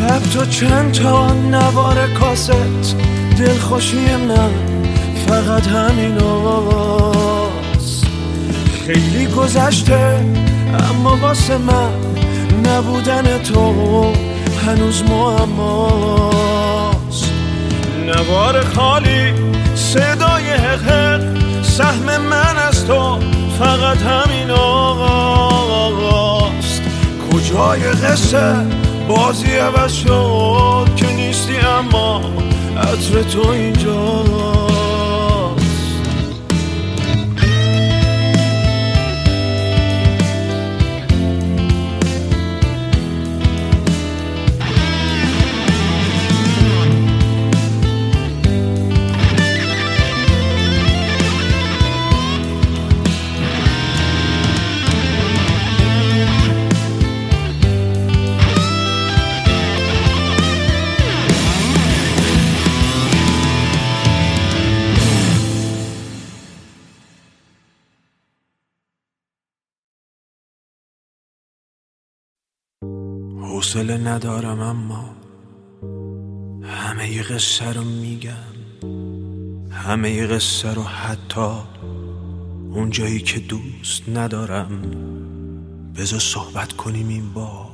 یه 0.09 0.15
ضبط 0.15 0.37
و 0.37 0.47
چند 0.47 0.93
تا 0.93 1.33
نوار 1.33 2.09
کاست؟ 2.09 2.97
دلخوشی 3.39 4.17
من 4.17 4.51
فقط 5.27 5.67
همین 5.67 6.19
آواز 6.23 8.05
خیلی 8.87 9.27
گذشته 9.27 10.27
اما 10.91 11.17
واسه 11.17 11.59
من 11.59 11.91
نبودن 12.65 13.39
تو 13.39 14.13
هنوز 14.67 15.03
معماست. 15.03 16.49
نوار 18.07 18.65
خالی 18.65 19.33
صدای 19.75 20.51
حق 20.51 21.21
سهم 21.63 22.21
من 22.21 22.57
از 22.69 22.87
تو 22.87 23.19
فقط 23.59 23.99
همین 23.99 24.51
آقاست 24.51 26.03
کجای 27.33 27.83
قصه؟ 27.83 28.88
بازی 29.09 29.57
عوض 29.57 29.93
شد 29.93 30.89
که 30.97 31.13
نیستی 31.13 31.57
اما 31.57 32.21
عطر 32.77 33.23
تو 33.23 33.49
اینجا. 33.49 34.68
حوصله 73.89 74.09
ندارم 74.09 74.61
اما 74.61 75.17
همه 76.63 77.13
ی 77.13 77.23
قصه 77.23 77.73
رو 77.73 77.85
میگم. 77.85 78.33
همه 79.71 80.11
ی 80.11 80.27
قصه 80.27 80.75
رو 80.75 80.83
حتی 80.83 81.51
اون 82.75 82.91
جایی 82.91 83.19
که 83.19 83.41
دوست 83.41 84.09
ندارم 84.09 84.83
بذار 85.97 86.21
صحبت 86.21 86.73
کنیم 86.73 87.09
این 87.09 87.33
بار. 87.33 87.69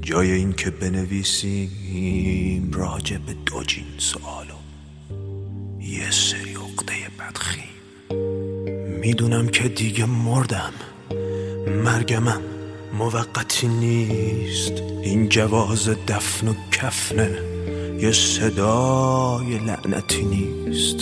جای 0.00 0.30
این 0.30 0.52
که 0.52 0.70
بنویسیم 0.70 2.70
راجع 2.72 3.18
به 3.18 3.34
دو 3.46 3.62
جین 3.62 3.84
سوالو 3.98 4.54
یه 5.80 6.10
سری 6.10 6.54
عقده 6.54 6.94
بدخیم. 7.18 7.76
می‌دونم 9.00 9.48
که 9.48 9.68
دیگه 9.68 10.04
مردم 10.04 10.72
مرگمم. 11.84 12.55
موقتی 12.98 13.68
نیست. 13.68 14.72
این 15.02 15.28
جواز 15.28 15.88
دفن 15.88 16.48
و 16.48 16.54
کفنه 16.72 17.38
یه 18.00 18.12
صدای 18.12 19.58
لعنتی 19.58 20.24
نیست. 20.24 20.96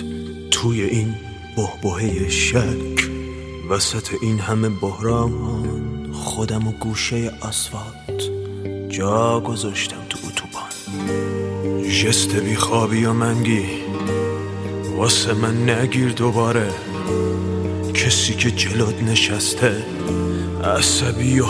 توی 0.51 0.83
این 0.83 1.15
بهبهه 1.57 2.29
شک 2.29 3.11
وسط 3.71 4.09
این 4.23 4.39
همه 4.39 4.69
بحران 4.69 6.13
خودم 6.13 6.69
و 6.69 6.73
گوشه 6.73 7.33
آسفالت 7.41 8.23
جا 8.89 9.41
گذاشتم 9.41 10.07
تو 10.09 10.19
اتوبان. 10.29 10.65
جست 11.89 12.37
بیخوابی 12.37 13.05
و 13.05 13.13
منگی 13.13 13.65
واسه 14.97 15.35
من 15.35 15.71
نگیر 15.71 16.09
دوباره. 16.09 16.71
کسی 17.95 18.35
که 18.35 18.51
جلوت 18.51 19.03
نشسته 19.03 19.85
عصبی 20.65 21.41
و 21.41 21.47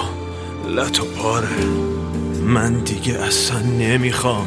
لط 0.68 1.00
و 1.00 1.04
پاره. 1.04 1.64
من 2.42 2.72
دیگه 2.72 3.14
اصلا 3.14 3.60
نمی‌خوام 3.60 4.46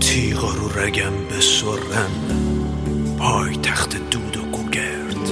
تیغا 0.00 0.48
رو 0.48 0.80
رگم 0.80 1.12
بسرم 1.30 2.10
پای 3.18 3.56
تخت 3.56 3.96
دود 4.10 4.36
و 4.36 4.40
گوگرد. 4.40 5.30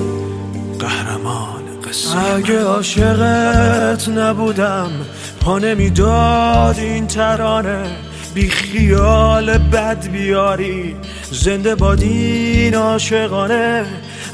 قهرمان 0.78 1.62
قصه 1.88 2.18
اگه 2.18 2.60
عاشقت 2.60 4.08
نبودم 4.08 4.90
پا 5.40 5.58
نمی‌داد 5.58 6.78
این 6.78 7.06
ترانه. 7.06 7.84
بی 8.34 8.48
خیال 8.48 9.58
بد 9.58 10.08
بیاری 10.08 10.96
زنده 11.30 11.74
بادین 11.74 12.74
عاشقانه. 12.74 13.86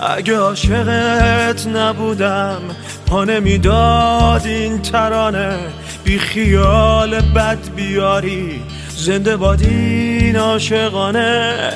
اگه 0.03 0.37
عاشقت 0.37 1.67
نبودم 1.67 2.61
پا 3.07 3.25
نمی‌داد 3.25 4.47
این 4.47 4.83
ترانه. 4.83 5.59
بی 6.05 6.19
خیال 6.19 7.21
بد 7.21 7.59
بیاری 7.77 8.63
زنده 8.97 9.37
بادین 9.37 10.37
عاشقانه. 10.37 11.73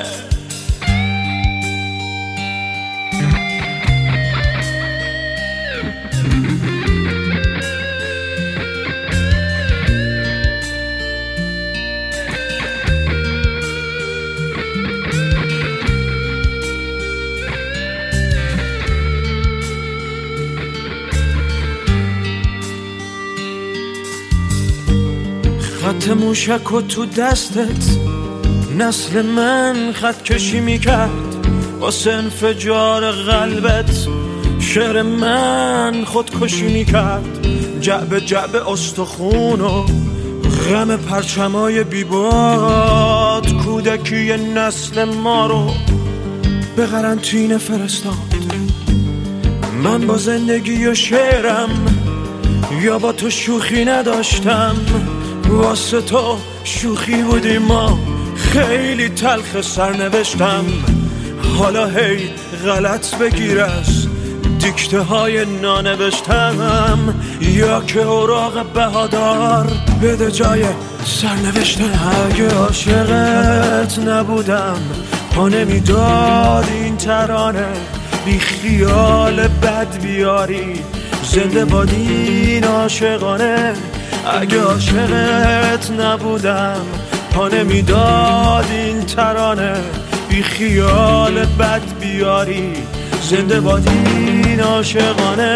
خط 26.04 26.10
موشک 26.10 26.72
و 26.72 26.80
تو 26.80 27.06
دستت 27.06 27.98
نسل 28.78 29.22
من 29.22 29.92
خط 29.92 30.22
کشی 30.22 30.60
می‌کرد. 30.60 31.10
واسه 31.80 32.12
انفجار 32.12 33.10
قلبت 33.10 33.90
شعر 34.60 35.02
من 35.02 36.04
خودکشی 36.04 36.62
می‌کرد. 36.62 37.46
جعب 37.80 38.18
جعب 38.18 38.56
استخون 38.68 39.60
و 39.60 39.86
غم 40.70 40.96
پرچمای 40.96 41.84
بیباد 41.84 43.52
کودکی 43.52 44.36
نسل 44.54 45.04
ما 45.04 45.46
رو 45.46 45.70
به 46.76 46.86
قرنطینه 46.86 47.58
فرستاد. 47.58 48.14
من 49.82 50.06
با 50.06 50.16
زندگی 50.16 50.86
و 50.86 50.94
شعرم 50.94 51.70
یا 52.82 52.98
با 52.98 53.12
تو 53.12 53.30
شوخی 53.30 53.84
نداشتم. 53.84 54.76
واسه 55.48 56.00
تو 56.00 56.38
شوخی 56.64 57.22
بودی 57.22 57.58
ما. 57.58 57.98
خیلی 58.36 59.08
تلخ 59.08 59.60
سرنوشتم. 59.60 60.64
حالا 61.58 61.86
هی 61.86 62.30
غلط 62.64 63.14
بگیر 63.14 63.60
از 63.60 64.06
دیکته 64.58 65.00
های 65.00 65.44
نانوشتم. 65.44 67.14
یا 67.40 67.80
که 67.80 68.02
اوراق 68.02 68.72
بهادار 68.72 69.66
بده 70.02 70.30
جای 70.30 70.64
سرنوشتم 71.04 71.90
اگه 72.30 72.48
عاشقت 72.54 73.98
نبودم 73.98 74.76
پا 75.34 75.48
نمی‌داد 75.48 76.68
این 76.72 76.96
ترانه. 76.96 77.66
بی 78.24 78.38
خیال 78.38 79.48
بد 79.48 80.00
بیاری 80.02 80.80
زنده 81.22 81.64
بادین 81.64 82.64
عاشقانه. 82.64 83.74
اگه 84.26 84.60
عاشقت 84.60 85.90
نبودم 85.90 86.86
پا 87.32 87.48
نمی‌داد 87.48 88.66
این 88.70 89.00
ترانه. 89.00 89.74
بی 90.28 90.42
خیال 90.42 91.44
بد 91.44 91.82
بیاری 92.00 92.72
زنده 93.22 93.60
بادین 93.60 94.60
عاشقانه. 94.60 95.54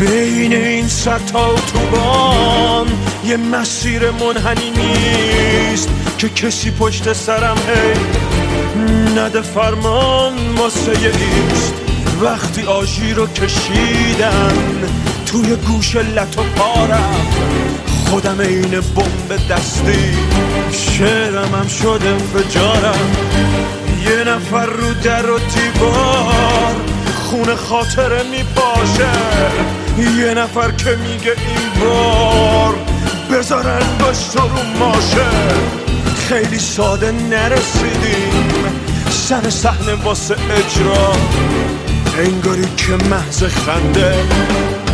بین 0.00 0.52
این 0.52 0.88
ستا 0.88 1.46
اتوبان 1.46 2.86
یه 3.26 3.36
مسیر 3.36 4.10
منحنی 4.10 4.70
نیست 4.70 5.88
که 6.18 6.28
کسی 6.28 6.70
پشت 6.70 7.12
سرم 7.12 7.56
هی 7.56 8.00
نده 9.20 9.42
فرمان 9.42 10.34
واسه 10.56 10.92
ایست 10.92 11.74
وقتی 12.22 12.62
آژی 12.62 13.14
رو 13.14 13.26
کشیدن 13.26 14.52
توی 15.32 15.56
گوش 15.56 15.96
لط 15.96 16.38
و 16.38 16.42
پارم. 16.42 17.26
خودم 18.10 18.40
این 18.40 18.70
بمب 18.70 19.48
دستی 19.50 20.18
شعرم 20.72 21.54
هم 21.54 21.68
شده 21.68 22.18
فجارم 22.18 23.16
یه 24.04 24.24
نفر 24.24 24.66
رو 24.66 24.94
در 24.94 25.30
و 25.30 25.38
دیوار 25.38 26.76
خون 27.14 27.54
خاطره 27.56 28.22
میپاشه. 28.22 29.08
یه 30.18 30.34
نفر 30.34 30.70
که 30.70 30.96
میگه 30.96 31.30
این 31.48 31.84
بار 31.84 32.74
بذارن 33.32 33.86
باش 34.00 34.16
رو 34.34 34.78
ماشه. 34.78 35.28
خیلی 36.28 36.58
ساده 36.58 37.12
نرسیدیم 37.12 38.44
سر 39.10 39.50
صحنه 39.50 39.94
واسه 39.94 40.36
اجرا. 40.50 41.12
انگاری 42.18 42.68
که 42.76 42.92
محض 43.10 43.44
خنده 43.44 44.14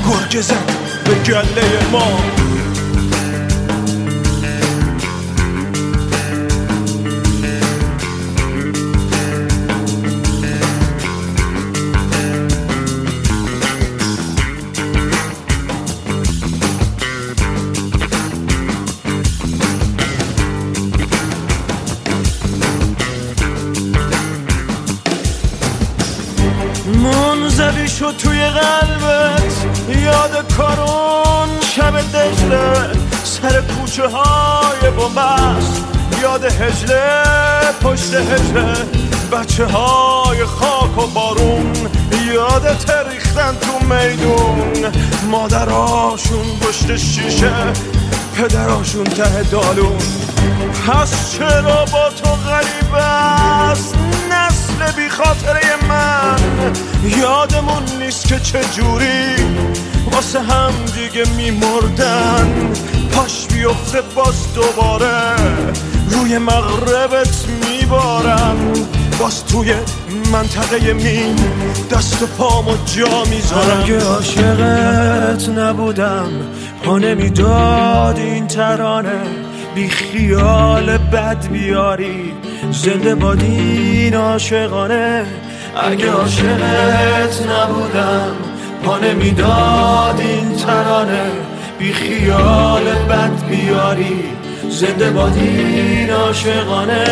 گرگ 0.08 0.40
زد 0.40 0.70
به 1.04 1.14
گله 1.14 1.90
ما. 1.92 2.18
شب 31.94 32.12
دجله 32.12 32.92
سر 33.24 33.60
کوچه 33.60 34.08
های 34.08 34.90
بومبست 34.90 35.84
یاد 36.22 36.44
هجله 36.44 37.22
پشت 37.82 38.14
هجله. 38.14 38.74
بچه 39.32 39.66
های 39.66 40.44
خاک 40.44 40.98
و 40.98 41.06
بارون 41.06 41.72
یاد 42.34 42.76
تریختن 42.78 43.56
تو 43.60 43.94
میدون. 43.94 44.92
مادراشون 45.30 46.58
پشت 46.60 46.96
شیشه 46.96 47.52
پدراشون 48.36 49.04
ته 49.04 49.42
دالون. 49.42 49.98
پس 50.86 51.32
چرا 51.32 51.84
با 51.84 52.10
تو 52.10 52.30
غریب 52.30 52.94
است؟ 52.94 53.94
نسل 54.80 54.92
بی 54.92 55.08
خاطره 55.08 55.60
من. 55.88 56.36
یادمون 57.20 57.82
نیست 57.98 58.28
که 58.28 58.38
چجوری 58.38 59.34
واسه 60.12 60.40
هم 60.40 60.72
دیگه 60.94 61.28
میمردن 61.36 62.72
پاش 63.12 63.46
بیفته 63.46 64.00
باز 64.14 64.54
دوباره 64.54 65.36
روی 66.10 66.38
مغربت 66.38 67.46
میبارم 67.70 68.72
باز 69.18 69.44
توی 69.44 69.74
منطقه 70.32 70.92
مین 70.92 71.36
دست 71.90 72.22
و 72.22 72.26
پامو 72.26 72.76
جا 72.96 73.24
می‌ذارم 73.24 73.82
اگه 73.82 74.04
عاشقت 74.04 75.48
نبودم 75.48 76.30
پا 76.84 76.98
نمی‌داد 76.98 78.18
این 78.18 78.46
ترانه. 78.46 79.43
بی 79.74 79.88
خیال 79.88 80.98
بد 80.98 81.48
بیاری. 81.48 82.32
زنده 82.70 83.14
بادین 83.14 84.14
عاشقانه. 84.14 85.26
اگه 85.76 86.10
عاشقت 86.10 87.42
نبودم 87.42 88.36
پا 88.84 88.98
نمی‌داد 88.98 90.20
این 90.20 90.56
ترانه. 90.56 91.26
بی 91.78 91.92
خیال 91.92 92.84
بد 93.08 93.46
بیاری. 93.48 94.24
زنده 94.70 95.10
بادین 95.10 96.10
عاشقانه. 96.10 97.04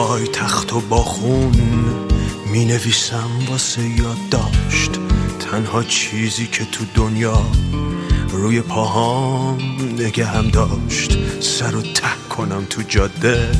پای 0.00 0.26
تخت 0.26 0.72
و 0.72 0.80
با 0.80 1.02
خون 1.02 1.52
می 2.52 2.64
نویسم 2.64 3.30
واسه 3.48 3.82
یادداشت. 3.88 4.90
تنها 5.40 5.82
چیزی 5.82 6.46
که 6.46 6.64
تو 6.64 6.84
دنیا 6.94 7.42
روی 8.30 8.60
پاهام 8.60 9.58
نگه 9.98 10.26
هم 10.26 10.48
داشت. 10.48 11.18
سر 11.40 11.76
و 11.76 11.82
ته 11.82 12.08
کنم 12.30 12.66
تو 12.70 12.82
جاده 12.82 13.50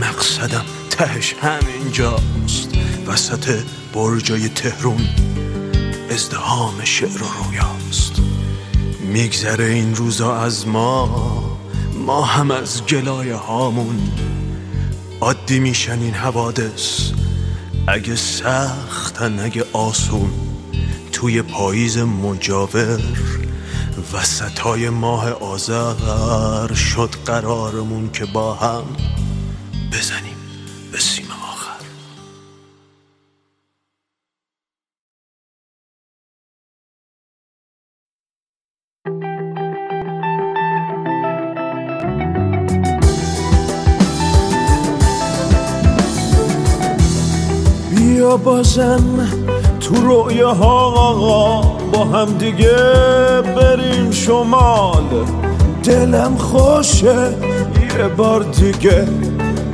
مقصدم 0.00 0.64
تهش 0.90 1.34
همینجاست. 1.40 2.68
وسط 3.06 3.62
برجای 3.94 4.48
تهرون 4.48 5.08
ازدهام 6.10 6.84
شعر 6.84 7.22
و 7.22 7.26
رویاست. 7.44 8.12
میگذره 9.00 9.64
این 9.64 9.94
روزا 9.94 10.36
از 10.36 10.68
ما 10.68 11.58
ما 12.06 12.22
هم 12.22 12.50
از 12.50 12.86
گلای 12.86 13.30
هامون. 13.30 14.10
عادی 15.24 15.58
میشن 15.60 16.00
این 16.00 16.14
حوادث. 16.14 17.10
اگه 17.86 18.16
سختن 18.16 19.40
اگه 19.40 19.64
آسون 19.72 20.30
توی 21.12 21.42
پاییز 21.42 21.98
مجاور. 21.98 23.00
وسطای 24.12 24.90
ماه 24.90 25.30
آذر 25.30 26.74
شد 26.74 27.10
قرارمون 27.26 28.10
که 28.10 28.24
با 28.24 28.54
هم 28.54 28.84
بزنیم. 29.92 30.33
بازم 48.64 49.28
تو 49.80 49.94
رویاها 49.94 51.60
با 51.92 52.04
هم 52.04 52.38
دیگه 52.38 52.76
بریم 53.56 54.10
شمال. 54.10 55.04
دلم 55.84 56.36
خوشه 56.36 57.34
یه 57.98 58.08
بار 58.16 58.42
دیگه 58.42 59.08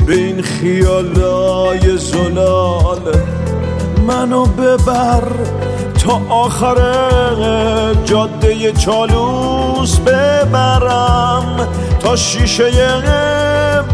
به 0.06 0.14
این 0.14 0.42
خیالای 0.42 1.96
زلال. 1.96 3.16
منو 4.06 4.44
ببر 4.44 5.22
تا 6.04 6.20
آخر 6.28 6.76
جاده 8.04 8.72
چالوس 8.72 9.98
ببرم 9.98 11.68
تا 12.00 12.16
شیشه 12.16 12.70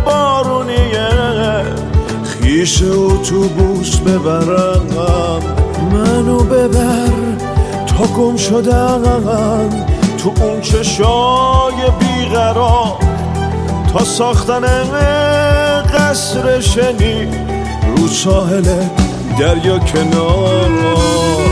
بارونیه 0.04 1.08
خیش 2.46 2.82
اتوبوس 2.82 3.96
ببرم. 3.96 5.42
منو 5.92 6.38
ببر 6.38 7.12
تا 7.86 8.04
گم 8.04 8.36
شدم. 8.36 9.02
تو 10.18 10.32
اون 10.42 10.60
چشای 10.60 11.90
بیقرار 11.98 12.98
تا 13.92 14.04
ساختن 14.04 14.64
قصر 15.94 16.60
شنی 16.60 17.28
رو 17.96 18.08
ساحل 18.08 18.64
دریا 19.38 19.78
کنار. 19.78 21.45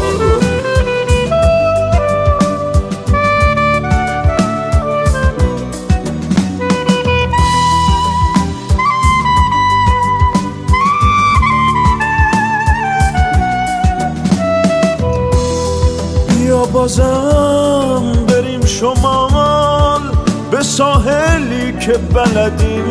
بازم 16.85 18.12
بریم 18.28 18.66
شمال 18.66 20.03
به 20.51 20.62
ساحلی 20.62 21.72
که 21.80 21.93
بلدیم. 21.93 22.85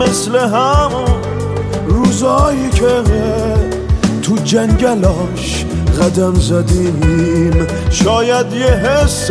مثل 0.00 0.36
همون 0.38 1.14
روزایی 1.86 2.70
که 2.70 3.02
تو 4.22 4.36
جنگلاش 4.44 5.64
قدم 6.00 6.34
زدیم. 6.34 7.66
شاید 7.90 8.52
یه 8.52 8.66
حس 8.66 9.30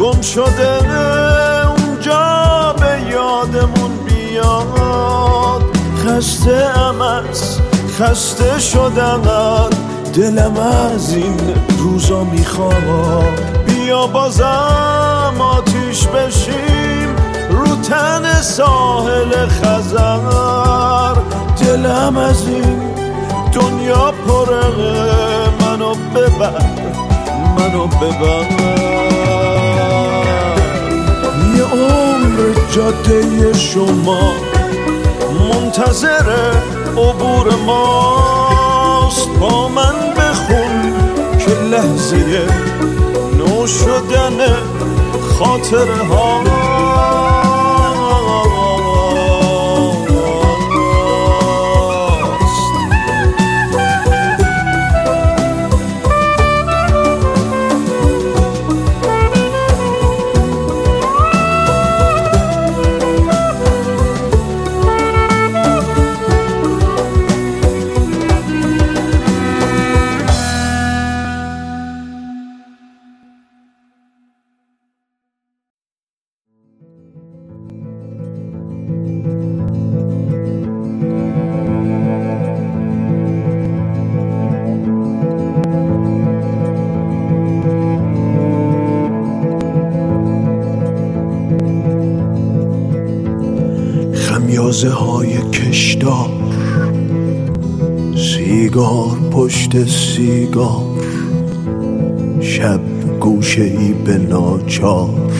گم 0.00 0.20
شده 0.20 0.80
اونجا 1.68 2.74
به 2.78 3.12
یادمون 3.12 3.90
بیاد. 4.06 5.62
خسته 6.06 6.78
ام 6.78 7.00
از 7.00 7.58
خسته 7.98 8.58
شدن 8.58 9.20
دلم 10.14 10.56
از 10.56 11.14
این 11.14 11.75
روزا 11.86 12.24
می‌خواد 12.24 13.40
بیا 13.66 14.06
بازم 14.06 15.34
آتیش 15.38 16.06
بشیم 16.06 17.16
رو 17.50 17.76
تن 17.76 18.42
ساحل 18.42 19.46
خزر. 19.46 21.14
دلم 21.60 22.16
از 22.16 22.48
این 22.48 22.80
دنیا 23.52 24.12
پره 24.26 24.66
منو 25.60 25.94
ببر 25.94 26.64
منو 27.58 27.86
ببر. 27.86 28.46
یه 31.56 31.64
عمر 31.64 32.54
جاده 32.72 33.52
شما 33.52 34.32
منتظر 35.40 36.28
عبور 36.96 37.54
ماست. 37.66 39.28
با 39.40 39.68
من 39.68 39.94
بخون 40.16 40.75
لحظه 41.70 42.46
نو 43.38 43.66
شدن 43.66 44.38
خاطره 45.38 46.02
خمیازه 94.76 94.90
های 94.90 95.50
کشدار 95.50 96.30
سیگار 98.16 99.18
پشت 99.30 99.88
سیگار. 99.88 100.82
شب 102.40 102.80
گوشه 103.20 103.62
ای 103.62 103.92
به 103.92 104.18
ناچار. 104.18 105.30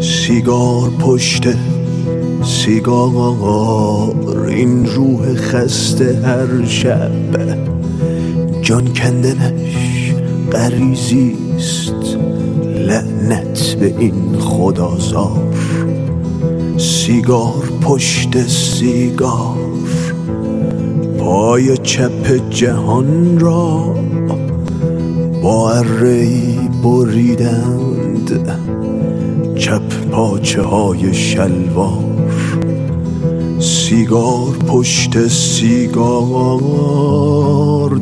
سیگار 0.00 0.90
پشت 1.00 1.48
سیگار. 2.42 4.14
این 4.48 4.86
روح 4.86 5.34
خسته 5.34 6.20
هر 6.24 6.66
شب. 6.66 7.10
جان 8.62 8.94
کندنش 8.94 10.14
غریزیست 10.52 12.18
لعنت 12.78 13.76
به 13.80 13.94
این 13.98 14.38
خدازار. 14.38 15.54
سیگار 16.76 17.63
پشت 17.84 18.48
سیگار 18.48 19.56
پای 21.18 21.76
چپ 21.76 22.50
جهان 22.50 23.40
را 23.40 23.94
با 25.42 25.72
ارهی 25.72 26.58
بریدند. 26.84 28.50
چپ 29.56 30.08
پاچه 30.10 30.62
های 30.62 31.14
شلوار 31.14 32.04
سیگار 33.58 34.56
پشت 34.68 35.28
سیگار 35.28 36.60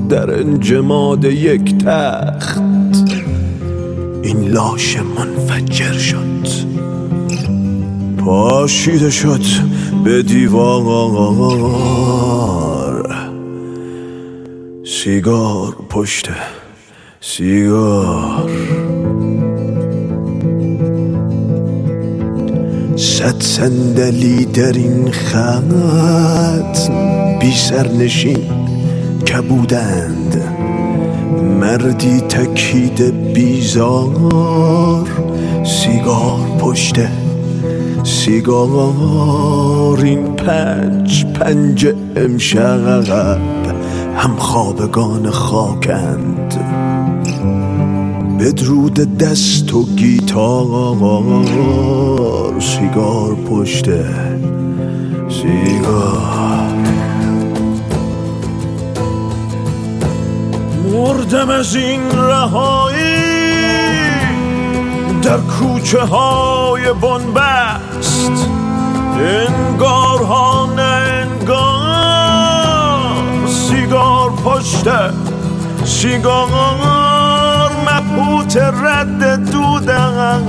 در 0.09 0.41
انجماد 0.41 1.25
یک 1.25 1.79
تخت. 1.79 2.63
این 4.23 4.49
لاش 4.49 4.97
منفجر 5.17 5.93
شد. 5.93 6.33
پاشیده 8.25 9.11
شد. 9.11 9.72
به 10.05 10.23
دیوار 10.23 11.93
سیگار 14.85 15.77
پشت 15.91 16.29
سیگار. 17.21 18.51
صد 22.97 23.41
صندلی 23.41 24.45
در 24.45 24.73
این 24.73 25.11
خط 25.11 26.91
بی 27.41 27.53
سرنشین 27.57 28.51
کبودند. 29.33 30.43
مردی 31.61 32.21
تکید 32.21 33.33
بیزار. 33.33 35.09
سیگار 35.65 36.59
پشت 36.61 37.22
سیگار 38.05 40.01
این 40.03 40.37
پنج 40.37 41.27
پنج 41.27 41.87
امشب 42.17 43.09
هم 44.17 44.37
خوابگان 44.39 45.31
خاکند. 45.31 46.55
بدرود 48.41 49.19
دست 49.19 49.75
و 49.75 49.83
گیتار 49.97 50.97
سیگار 52.61 53.35
پشت 53.35 53.85
سیگار. 55.29 56.73
مردم 60.93 61.51
از 61.51 61.77
این 61.77 62.01
رهایی 62.13 63.03
در 65.23 65.39
کوچه 65.39 65.99
های 66.83 66.93
بنبست. 66.93 68.49
انگار 69.19 70.23
ها 70.23 70.69
نه 70.77 70.83
انگار 70.83 71.53
سیگار 73.47 74.31
پشت. 74.31 74.89
سیگار 75.85 76.49
مبهوت 77.87 78.57
رد 78.57 79.51
دودم 79.51 80.43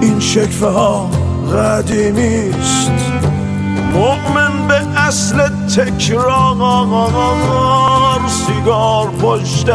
این 0.00 0.20
شکفه 0.20 0.66
ها 0.66 1.10
قدیمیست 1.54 2.92
مؤمن 3.94 4.68
به 4.68 4.80
اصل 4.96 5.48
تکرار. 5.76 6.56
سیگار 8.28 9.06
پشت. 9.06 9.70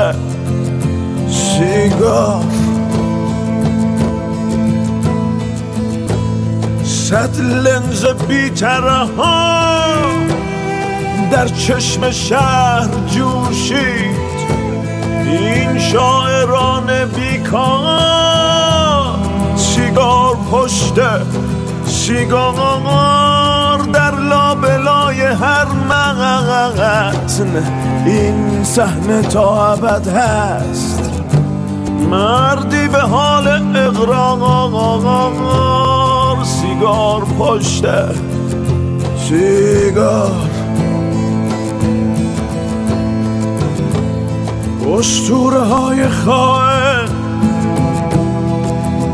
سیگار 1.30 2.55
صد 7.10 7.40
لنز 7.40 8.06
بیتره 8.06 9.06
ها. 9.18 9.86
در 11.32 11.48
چشم 11.48 12.12
شهر 12.12 12.88
جوشید 13.08 14.16
این 15.26 15.80
شاعران 15.80 17.06
بیکار. 17.06 18.36
سیگار 19.56 20.38
پشت 20.52 21.00
سیگار 21.86 23.80
در 23.94 24.16
لابلای 24.16 25.22
هر 25.22 25.66
متن 25.66 26.44
این 28.06 28.64
صحنه 28.64 29.22
تا 29.22 29.74
ابد 29.74 30.08
هست. 30.08 31.12
مردی 32.10 32.88
به 32.88 33.00
حال 33.00 33.48
اقرار 33.76 34.66
سیگار 36.76 37.26
پشت 37.40 37.86
سیگار. 39.18 40.50
اسطوره 44.98 45.60
های 45.60 46.08
خواهن 46.08 47.06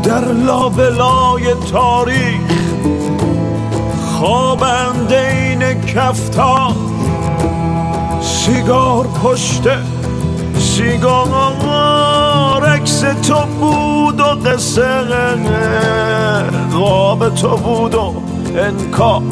در 0.02 0.32
لابلای 0.32 1.54
تاریخ 1.72 2.40
خوابند 4.18 5.12
این 5.12 5.62
سیگار 8.20 9.06
پشت 9.06 9.68
سیگار 10.62 12.66
عکس 12.66 13.00
تو 13.00 13.46
بود 13.60 14.20
و 14.20 14.24
قصه 14.24 14.82
خواب 16.70 17.34
تو 17.34 17.56
بود 17.56 17.94
و 17.94 18.14
انکار. 18.56 19.22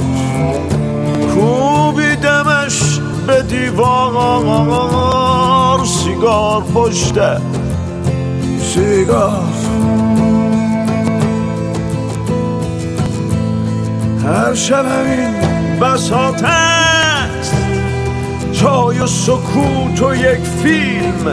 کوبیدمش 1.35 3.01
به 3.27 3.43
دیوار 3.43 4.15
سیگار 5.85 6.63
پشته 6.75 7.41
سیگار. 8.75 9.43
هر 14.25 14.55
شب 14.55 14.85
همین 14.87 15.31
بساط 15.81 16.45
است 16.45 16.80
چای 18.61 18.99
و 18.99 19.07
سکوت 19.07 20.03
و 20.03 20.15
یک 20.15 20.41
فیلم. 20.63 21.25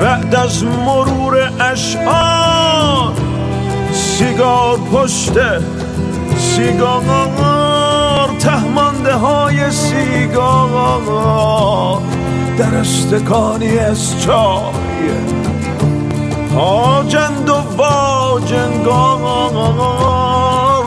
بعد 0.00 0.34
از 0.34 0.64
مرور 0.64 1.52
اشعار 1.60 3.12
سیگار 3.92 4.78
پشته 4.92 5.60
سیگار 6.38 7.02
تهمانده 8.40 9.14
های 9.14 9.70
سیگار. 9.70 11.02
در 12.58 12.74
استکانی 12.74 13.78
از 13.78 14.20
چای. 14.20 15.10
آجند 16.58 17.48
و 17.48 17.54
واجنگار 17.76 19.20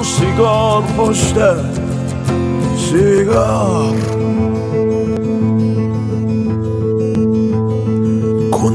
سیگار 0.04 0.84
پشته 0.98 1.56
سیگار. 2.92 4.17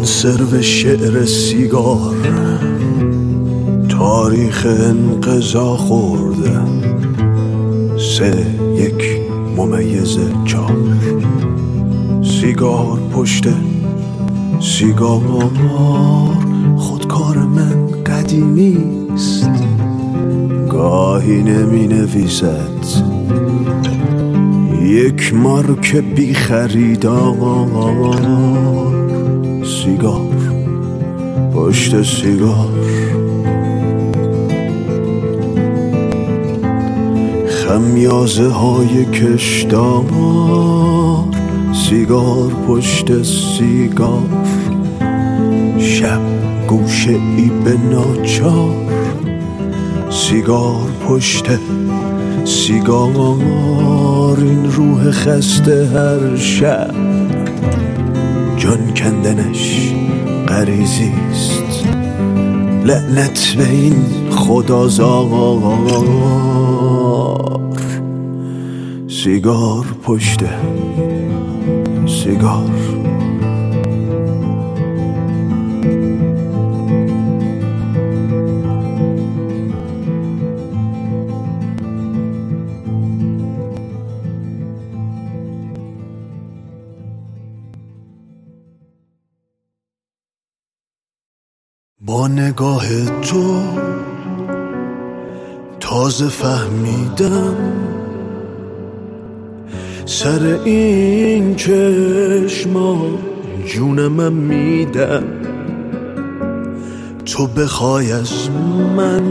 کنسرو 0.02 0.62
شعر 0.62 1.24
سیگار. 1.24 2.14
تاریخ 3.88 4.66
انقضا 4.66 5.76
خورده. 5.76 6.60
سه 7.98 8.46
یک 8.76 9.20
ممیز 9.56 10.18
چار 10.44 10.76
سیگار 12.22 12.98
پشت 13.12 13.44
سیگار 14.60 15.50
خودکار 16.76 17.38
من 17.38 17.86
قدیمیست 18.06 19.50
گاهی 20.70 21.42
نمی 21.42 21.86
نویسد 21.86 22.86
یک 24.82 25.34
مارک 25.34 25.96
بی 25.96 26.34
خریدار 26.34 27.36
سیگار 29.84 30.36
پشت 31.54 32.02
سیگار. 32.02 32.68
خمیازه 37.48 38.48
های 38.48 39.04
کشدار 39.04 40.04
سیگار 41.72 42.52
پشت 42.68 43.22
سیگار. 43.22 44.28
شب 45.78 46.20
گوشه 46.68 47.10
ای 47.10 47.50
به 47.64 47.76
ناچار 47.90 48.74
سیگار 50.10 50.90
پشت 51.08 51.46
سیگار. 52.44 53.36
این 54.38 54.72
روح 54.72 55.10
خسته 55.10 55.86
هر 55.86 56.36
شب. 56.36 57.11
جان 58.62 58.94
کندنش 58.94 59.92
غریزیست 60.48 61.86
لعنت 62.84 63.54
به 63.58 63.68
این 63.68 64.04
خدازار. 64.30 65.60
سیگار 69.08 69.86
پشت 70.02 70.40
سیگار. 72.06 73.01
نگاه 92.36 92.86
تو 93.22 93.60
تازه 95.80 96.28
فهمیدم 96.28 97.56
سر 100.06 100.60
این 100.64 101.56
چشما 101.56 103.06
جونم 103.66 104.32
میدم. 104.32 105.24
تو 107.26 107.46
بخوای 107.46 108.12
از 108.12 108.50
من 108.96 109.22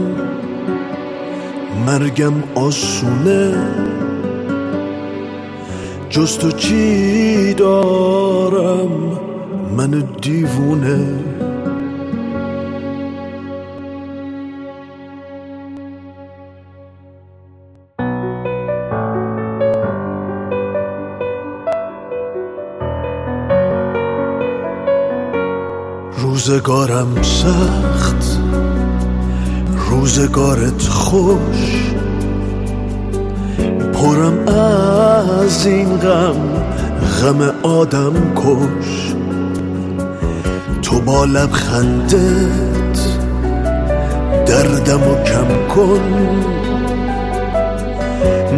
مرگم 1.86 2.34
آسونه. 2.54 3.54
جز 6.10 6.38
تو 6.38 6.52
چی 6.52 7.54
دارم؟ 7.54 8.90
من 9.76 10.04
دیوونه. 10.22 11.21
روزگارم 26.46 27.22
سخت 27.22 28.38
روزگارت 29.90 30.82
خوش. 30.82 31.92
پرم 33.92 34.48
از 34.48 35.66
این 35.66 35.96
غم 35.96 36.36
غم 37.22 37.54
آدم 37.62 38.12
کش. 38.36 39.14
تو 40.82 41.00
با 41.00 41.24
لبخندت 41.24 42.98
دردم 44.46 45.08
و 45.08 45.22
کم 45.24 45.68
کن. 45.74 46.00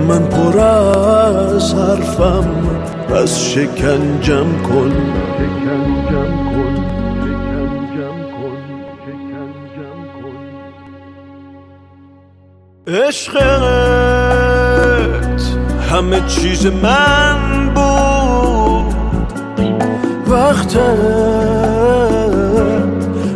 من 0.09 0.26
پر 0.26 0.59
از 0.59 1.74
حرفم 1.74 2.47
کن 3.11 3.39
شکنجم 3.39 4.47
کن. 4.62 4.93
عشقت. 12.95 13.45
همه 15.90 16.20
چیز 16.26 16.66
من 16.66 17.70
بود. 17.74 18.95
وقت 20.28 20.78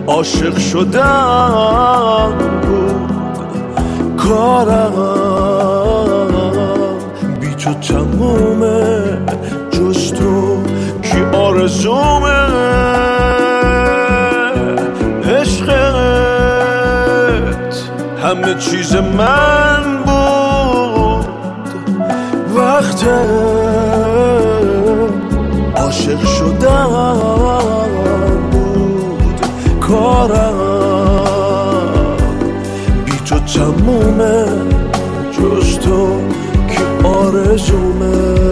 عاشق 0.06 0.58
شدم 0.58 2.32
بود. 2.62 3.12
کارم 4.16 4.92
بی 7.40 7.54
تو 7.54 7.74
تمومه. 7.74 9.18
جز 9.70 10.12
تو 10.12 10.62
کی 11.02 11.20
آرزومه. 11.36 13.17
همه 18.28 18.54
چیز 18.54 18.96
من 18.96 19.98
بود. 20.04 21.26
وقت 22.56 23.04
عاشق 25.76 26.24
شدم 26.24 27.88
بود. 28.50 29.40
کارم 29.80 30.54
بی 33.04 33.12
تو 33.12 33.38
تمومه. 33.38 34.44
جز 35.32 35.78
تو 35.78 36.20
که 36.68 37.08
آرزومه. 37.08 38.47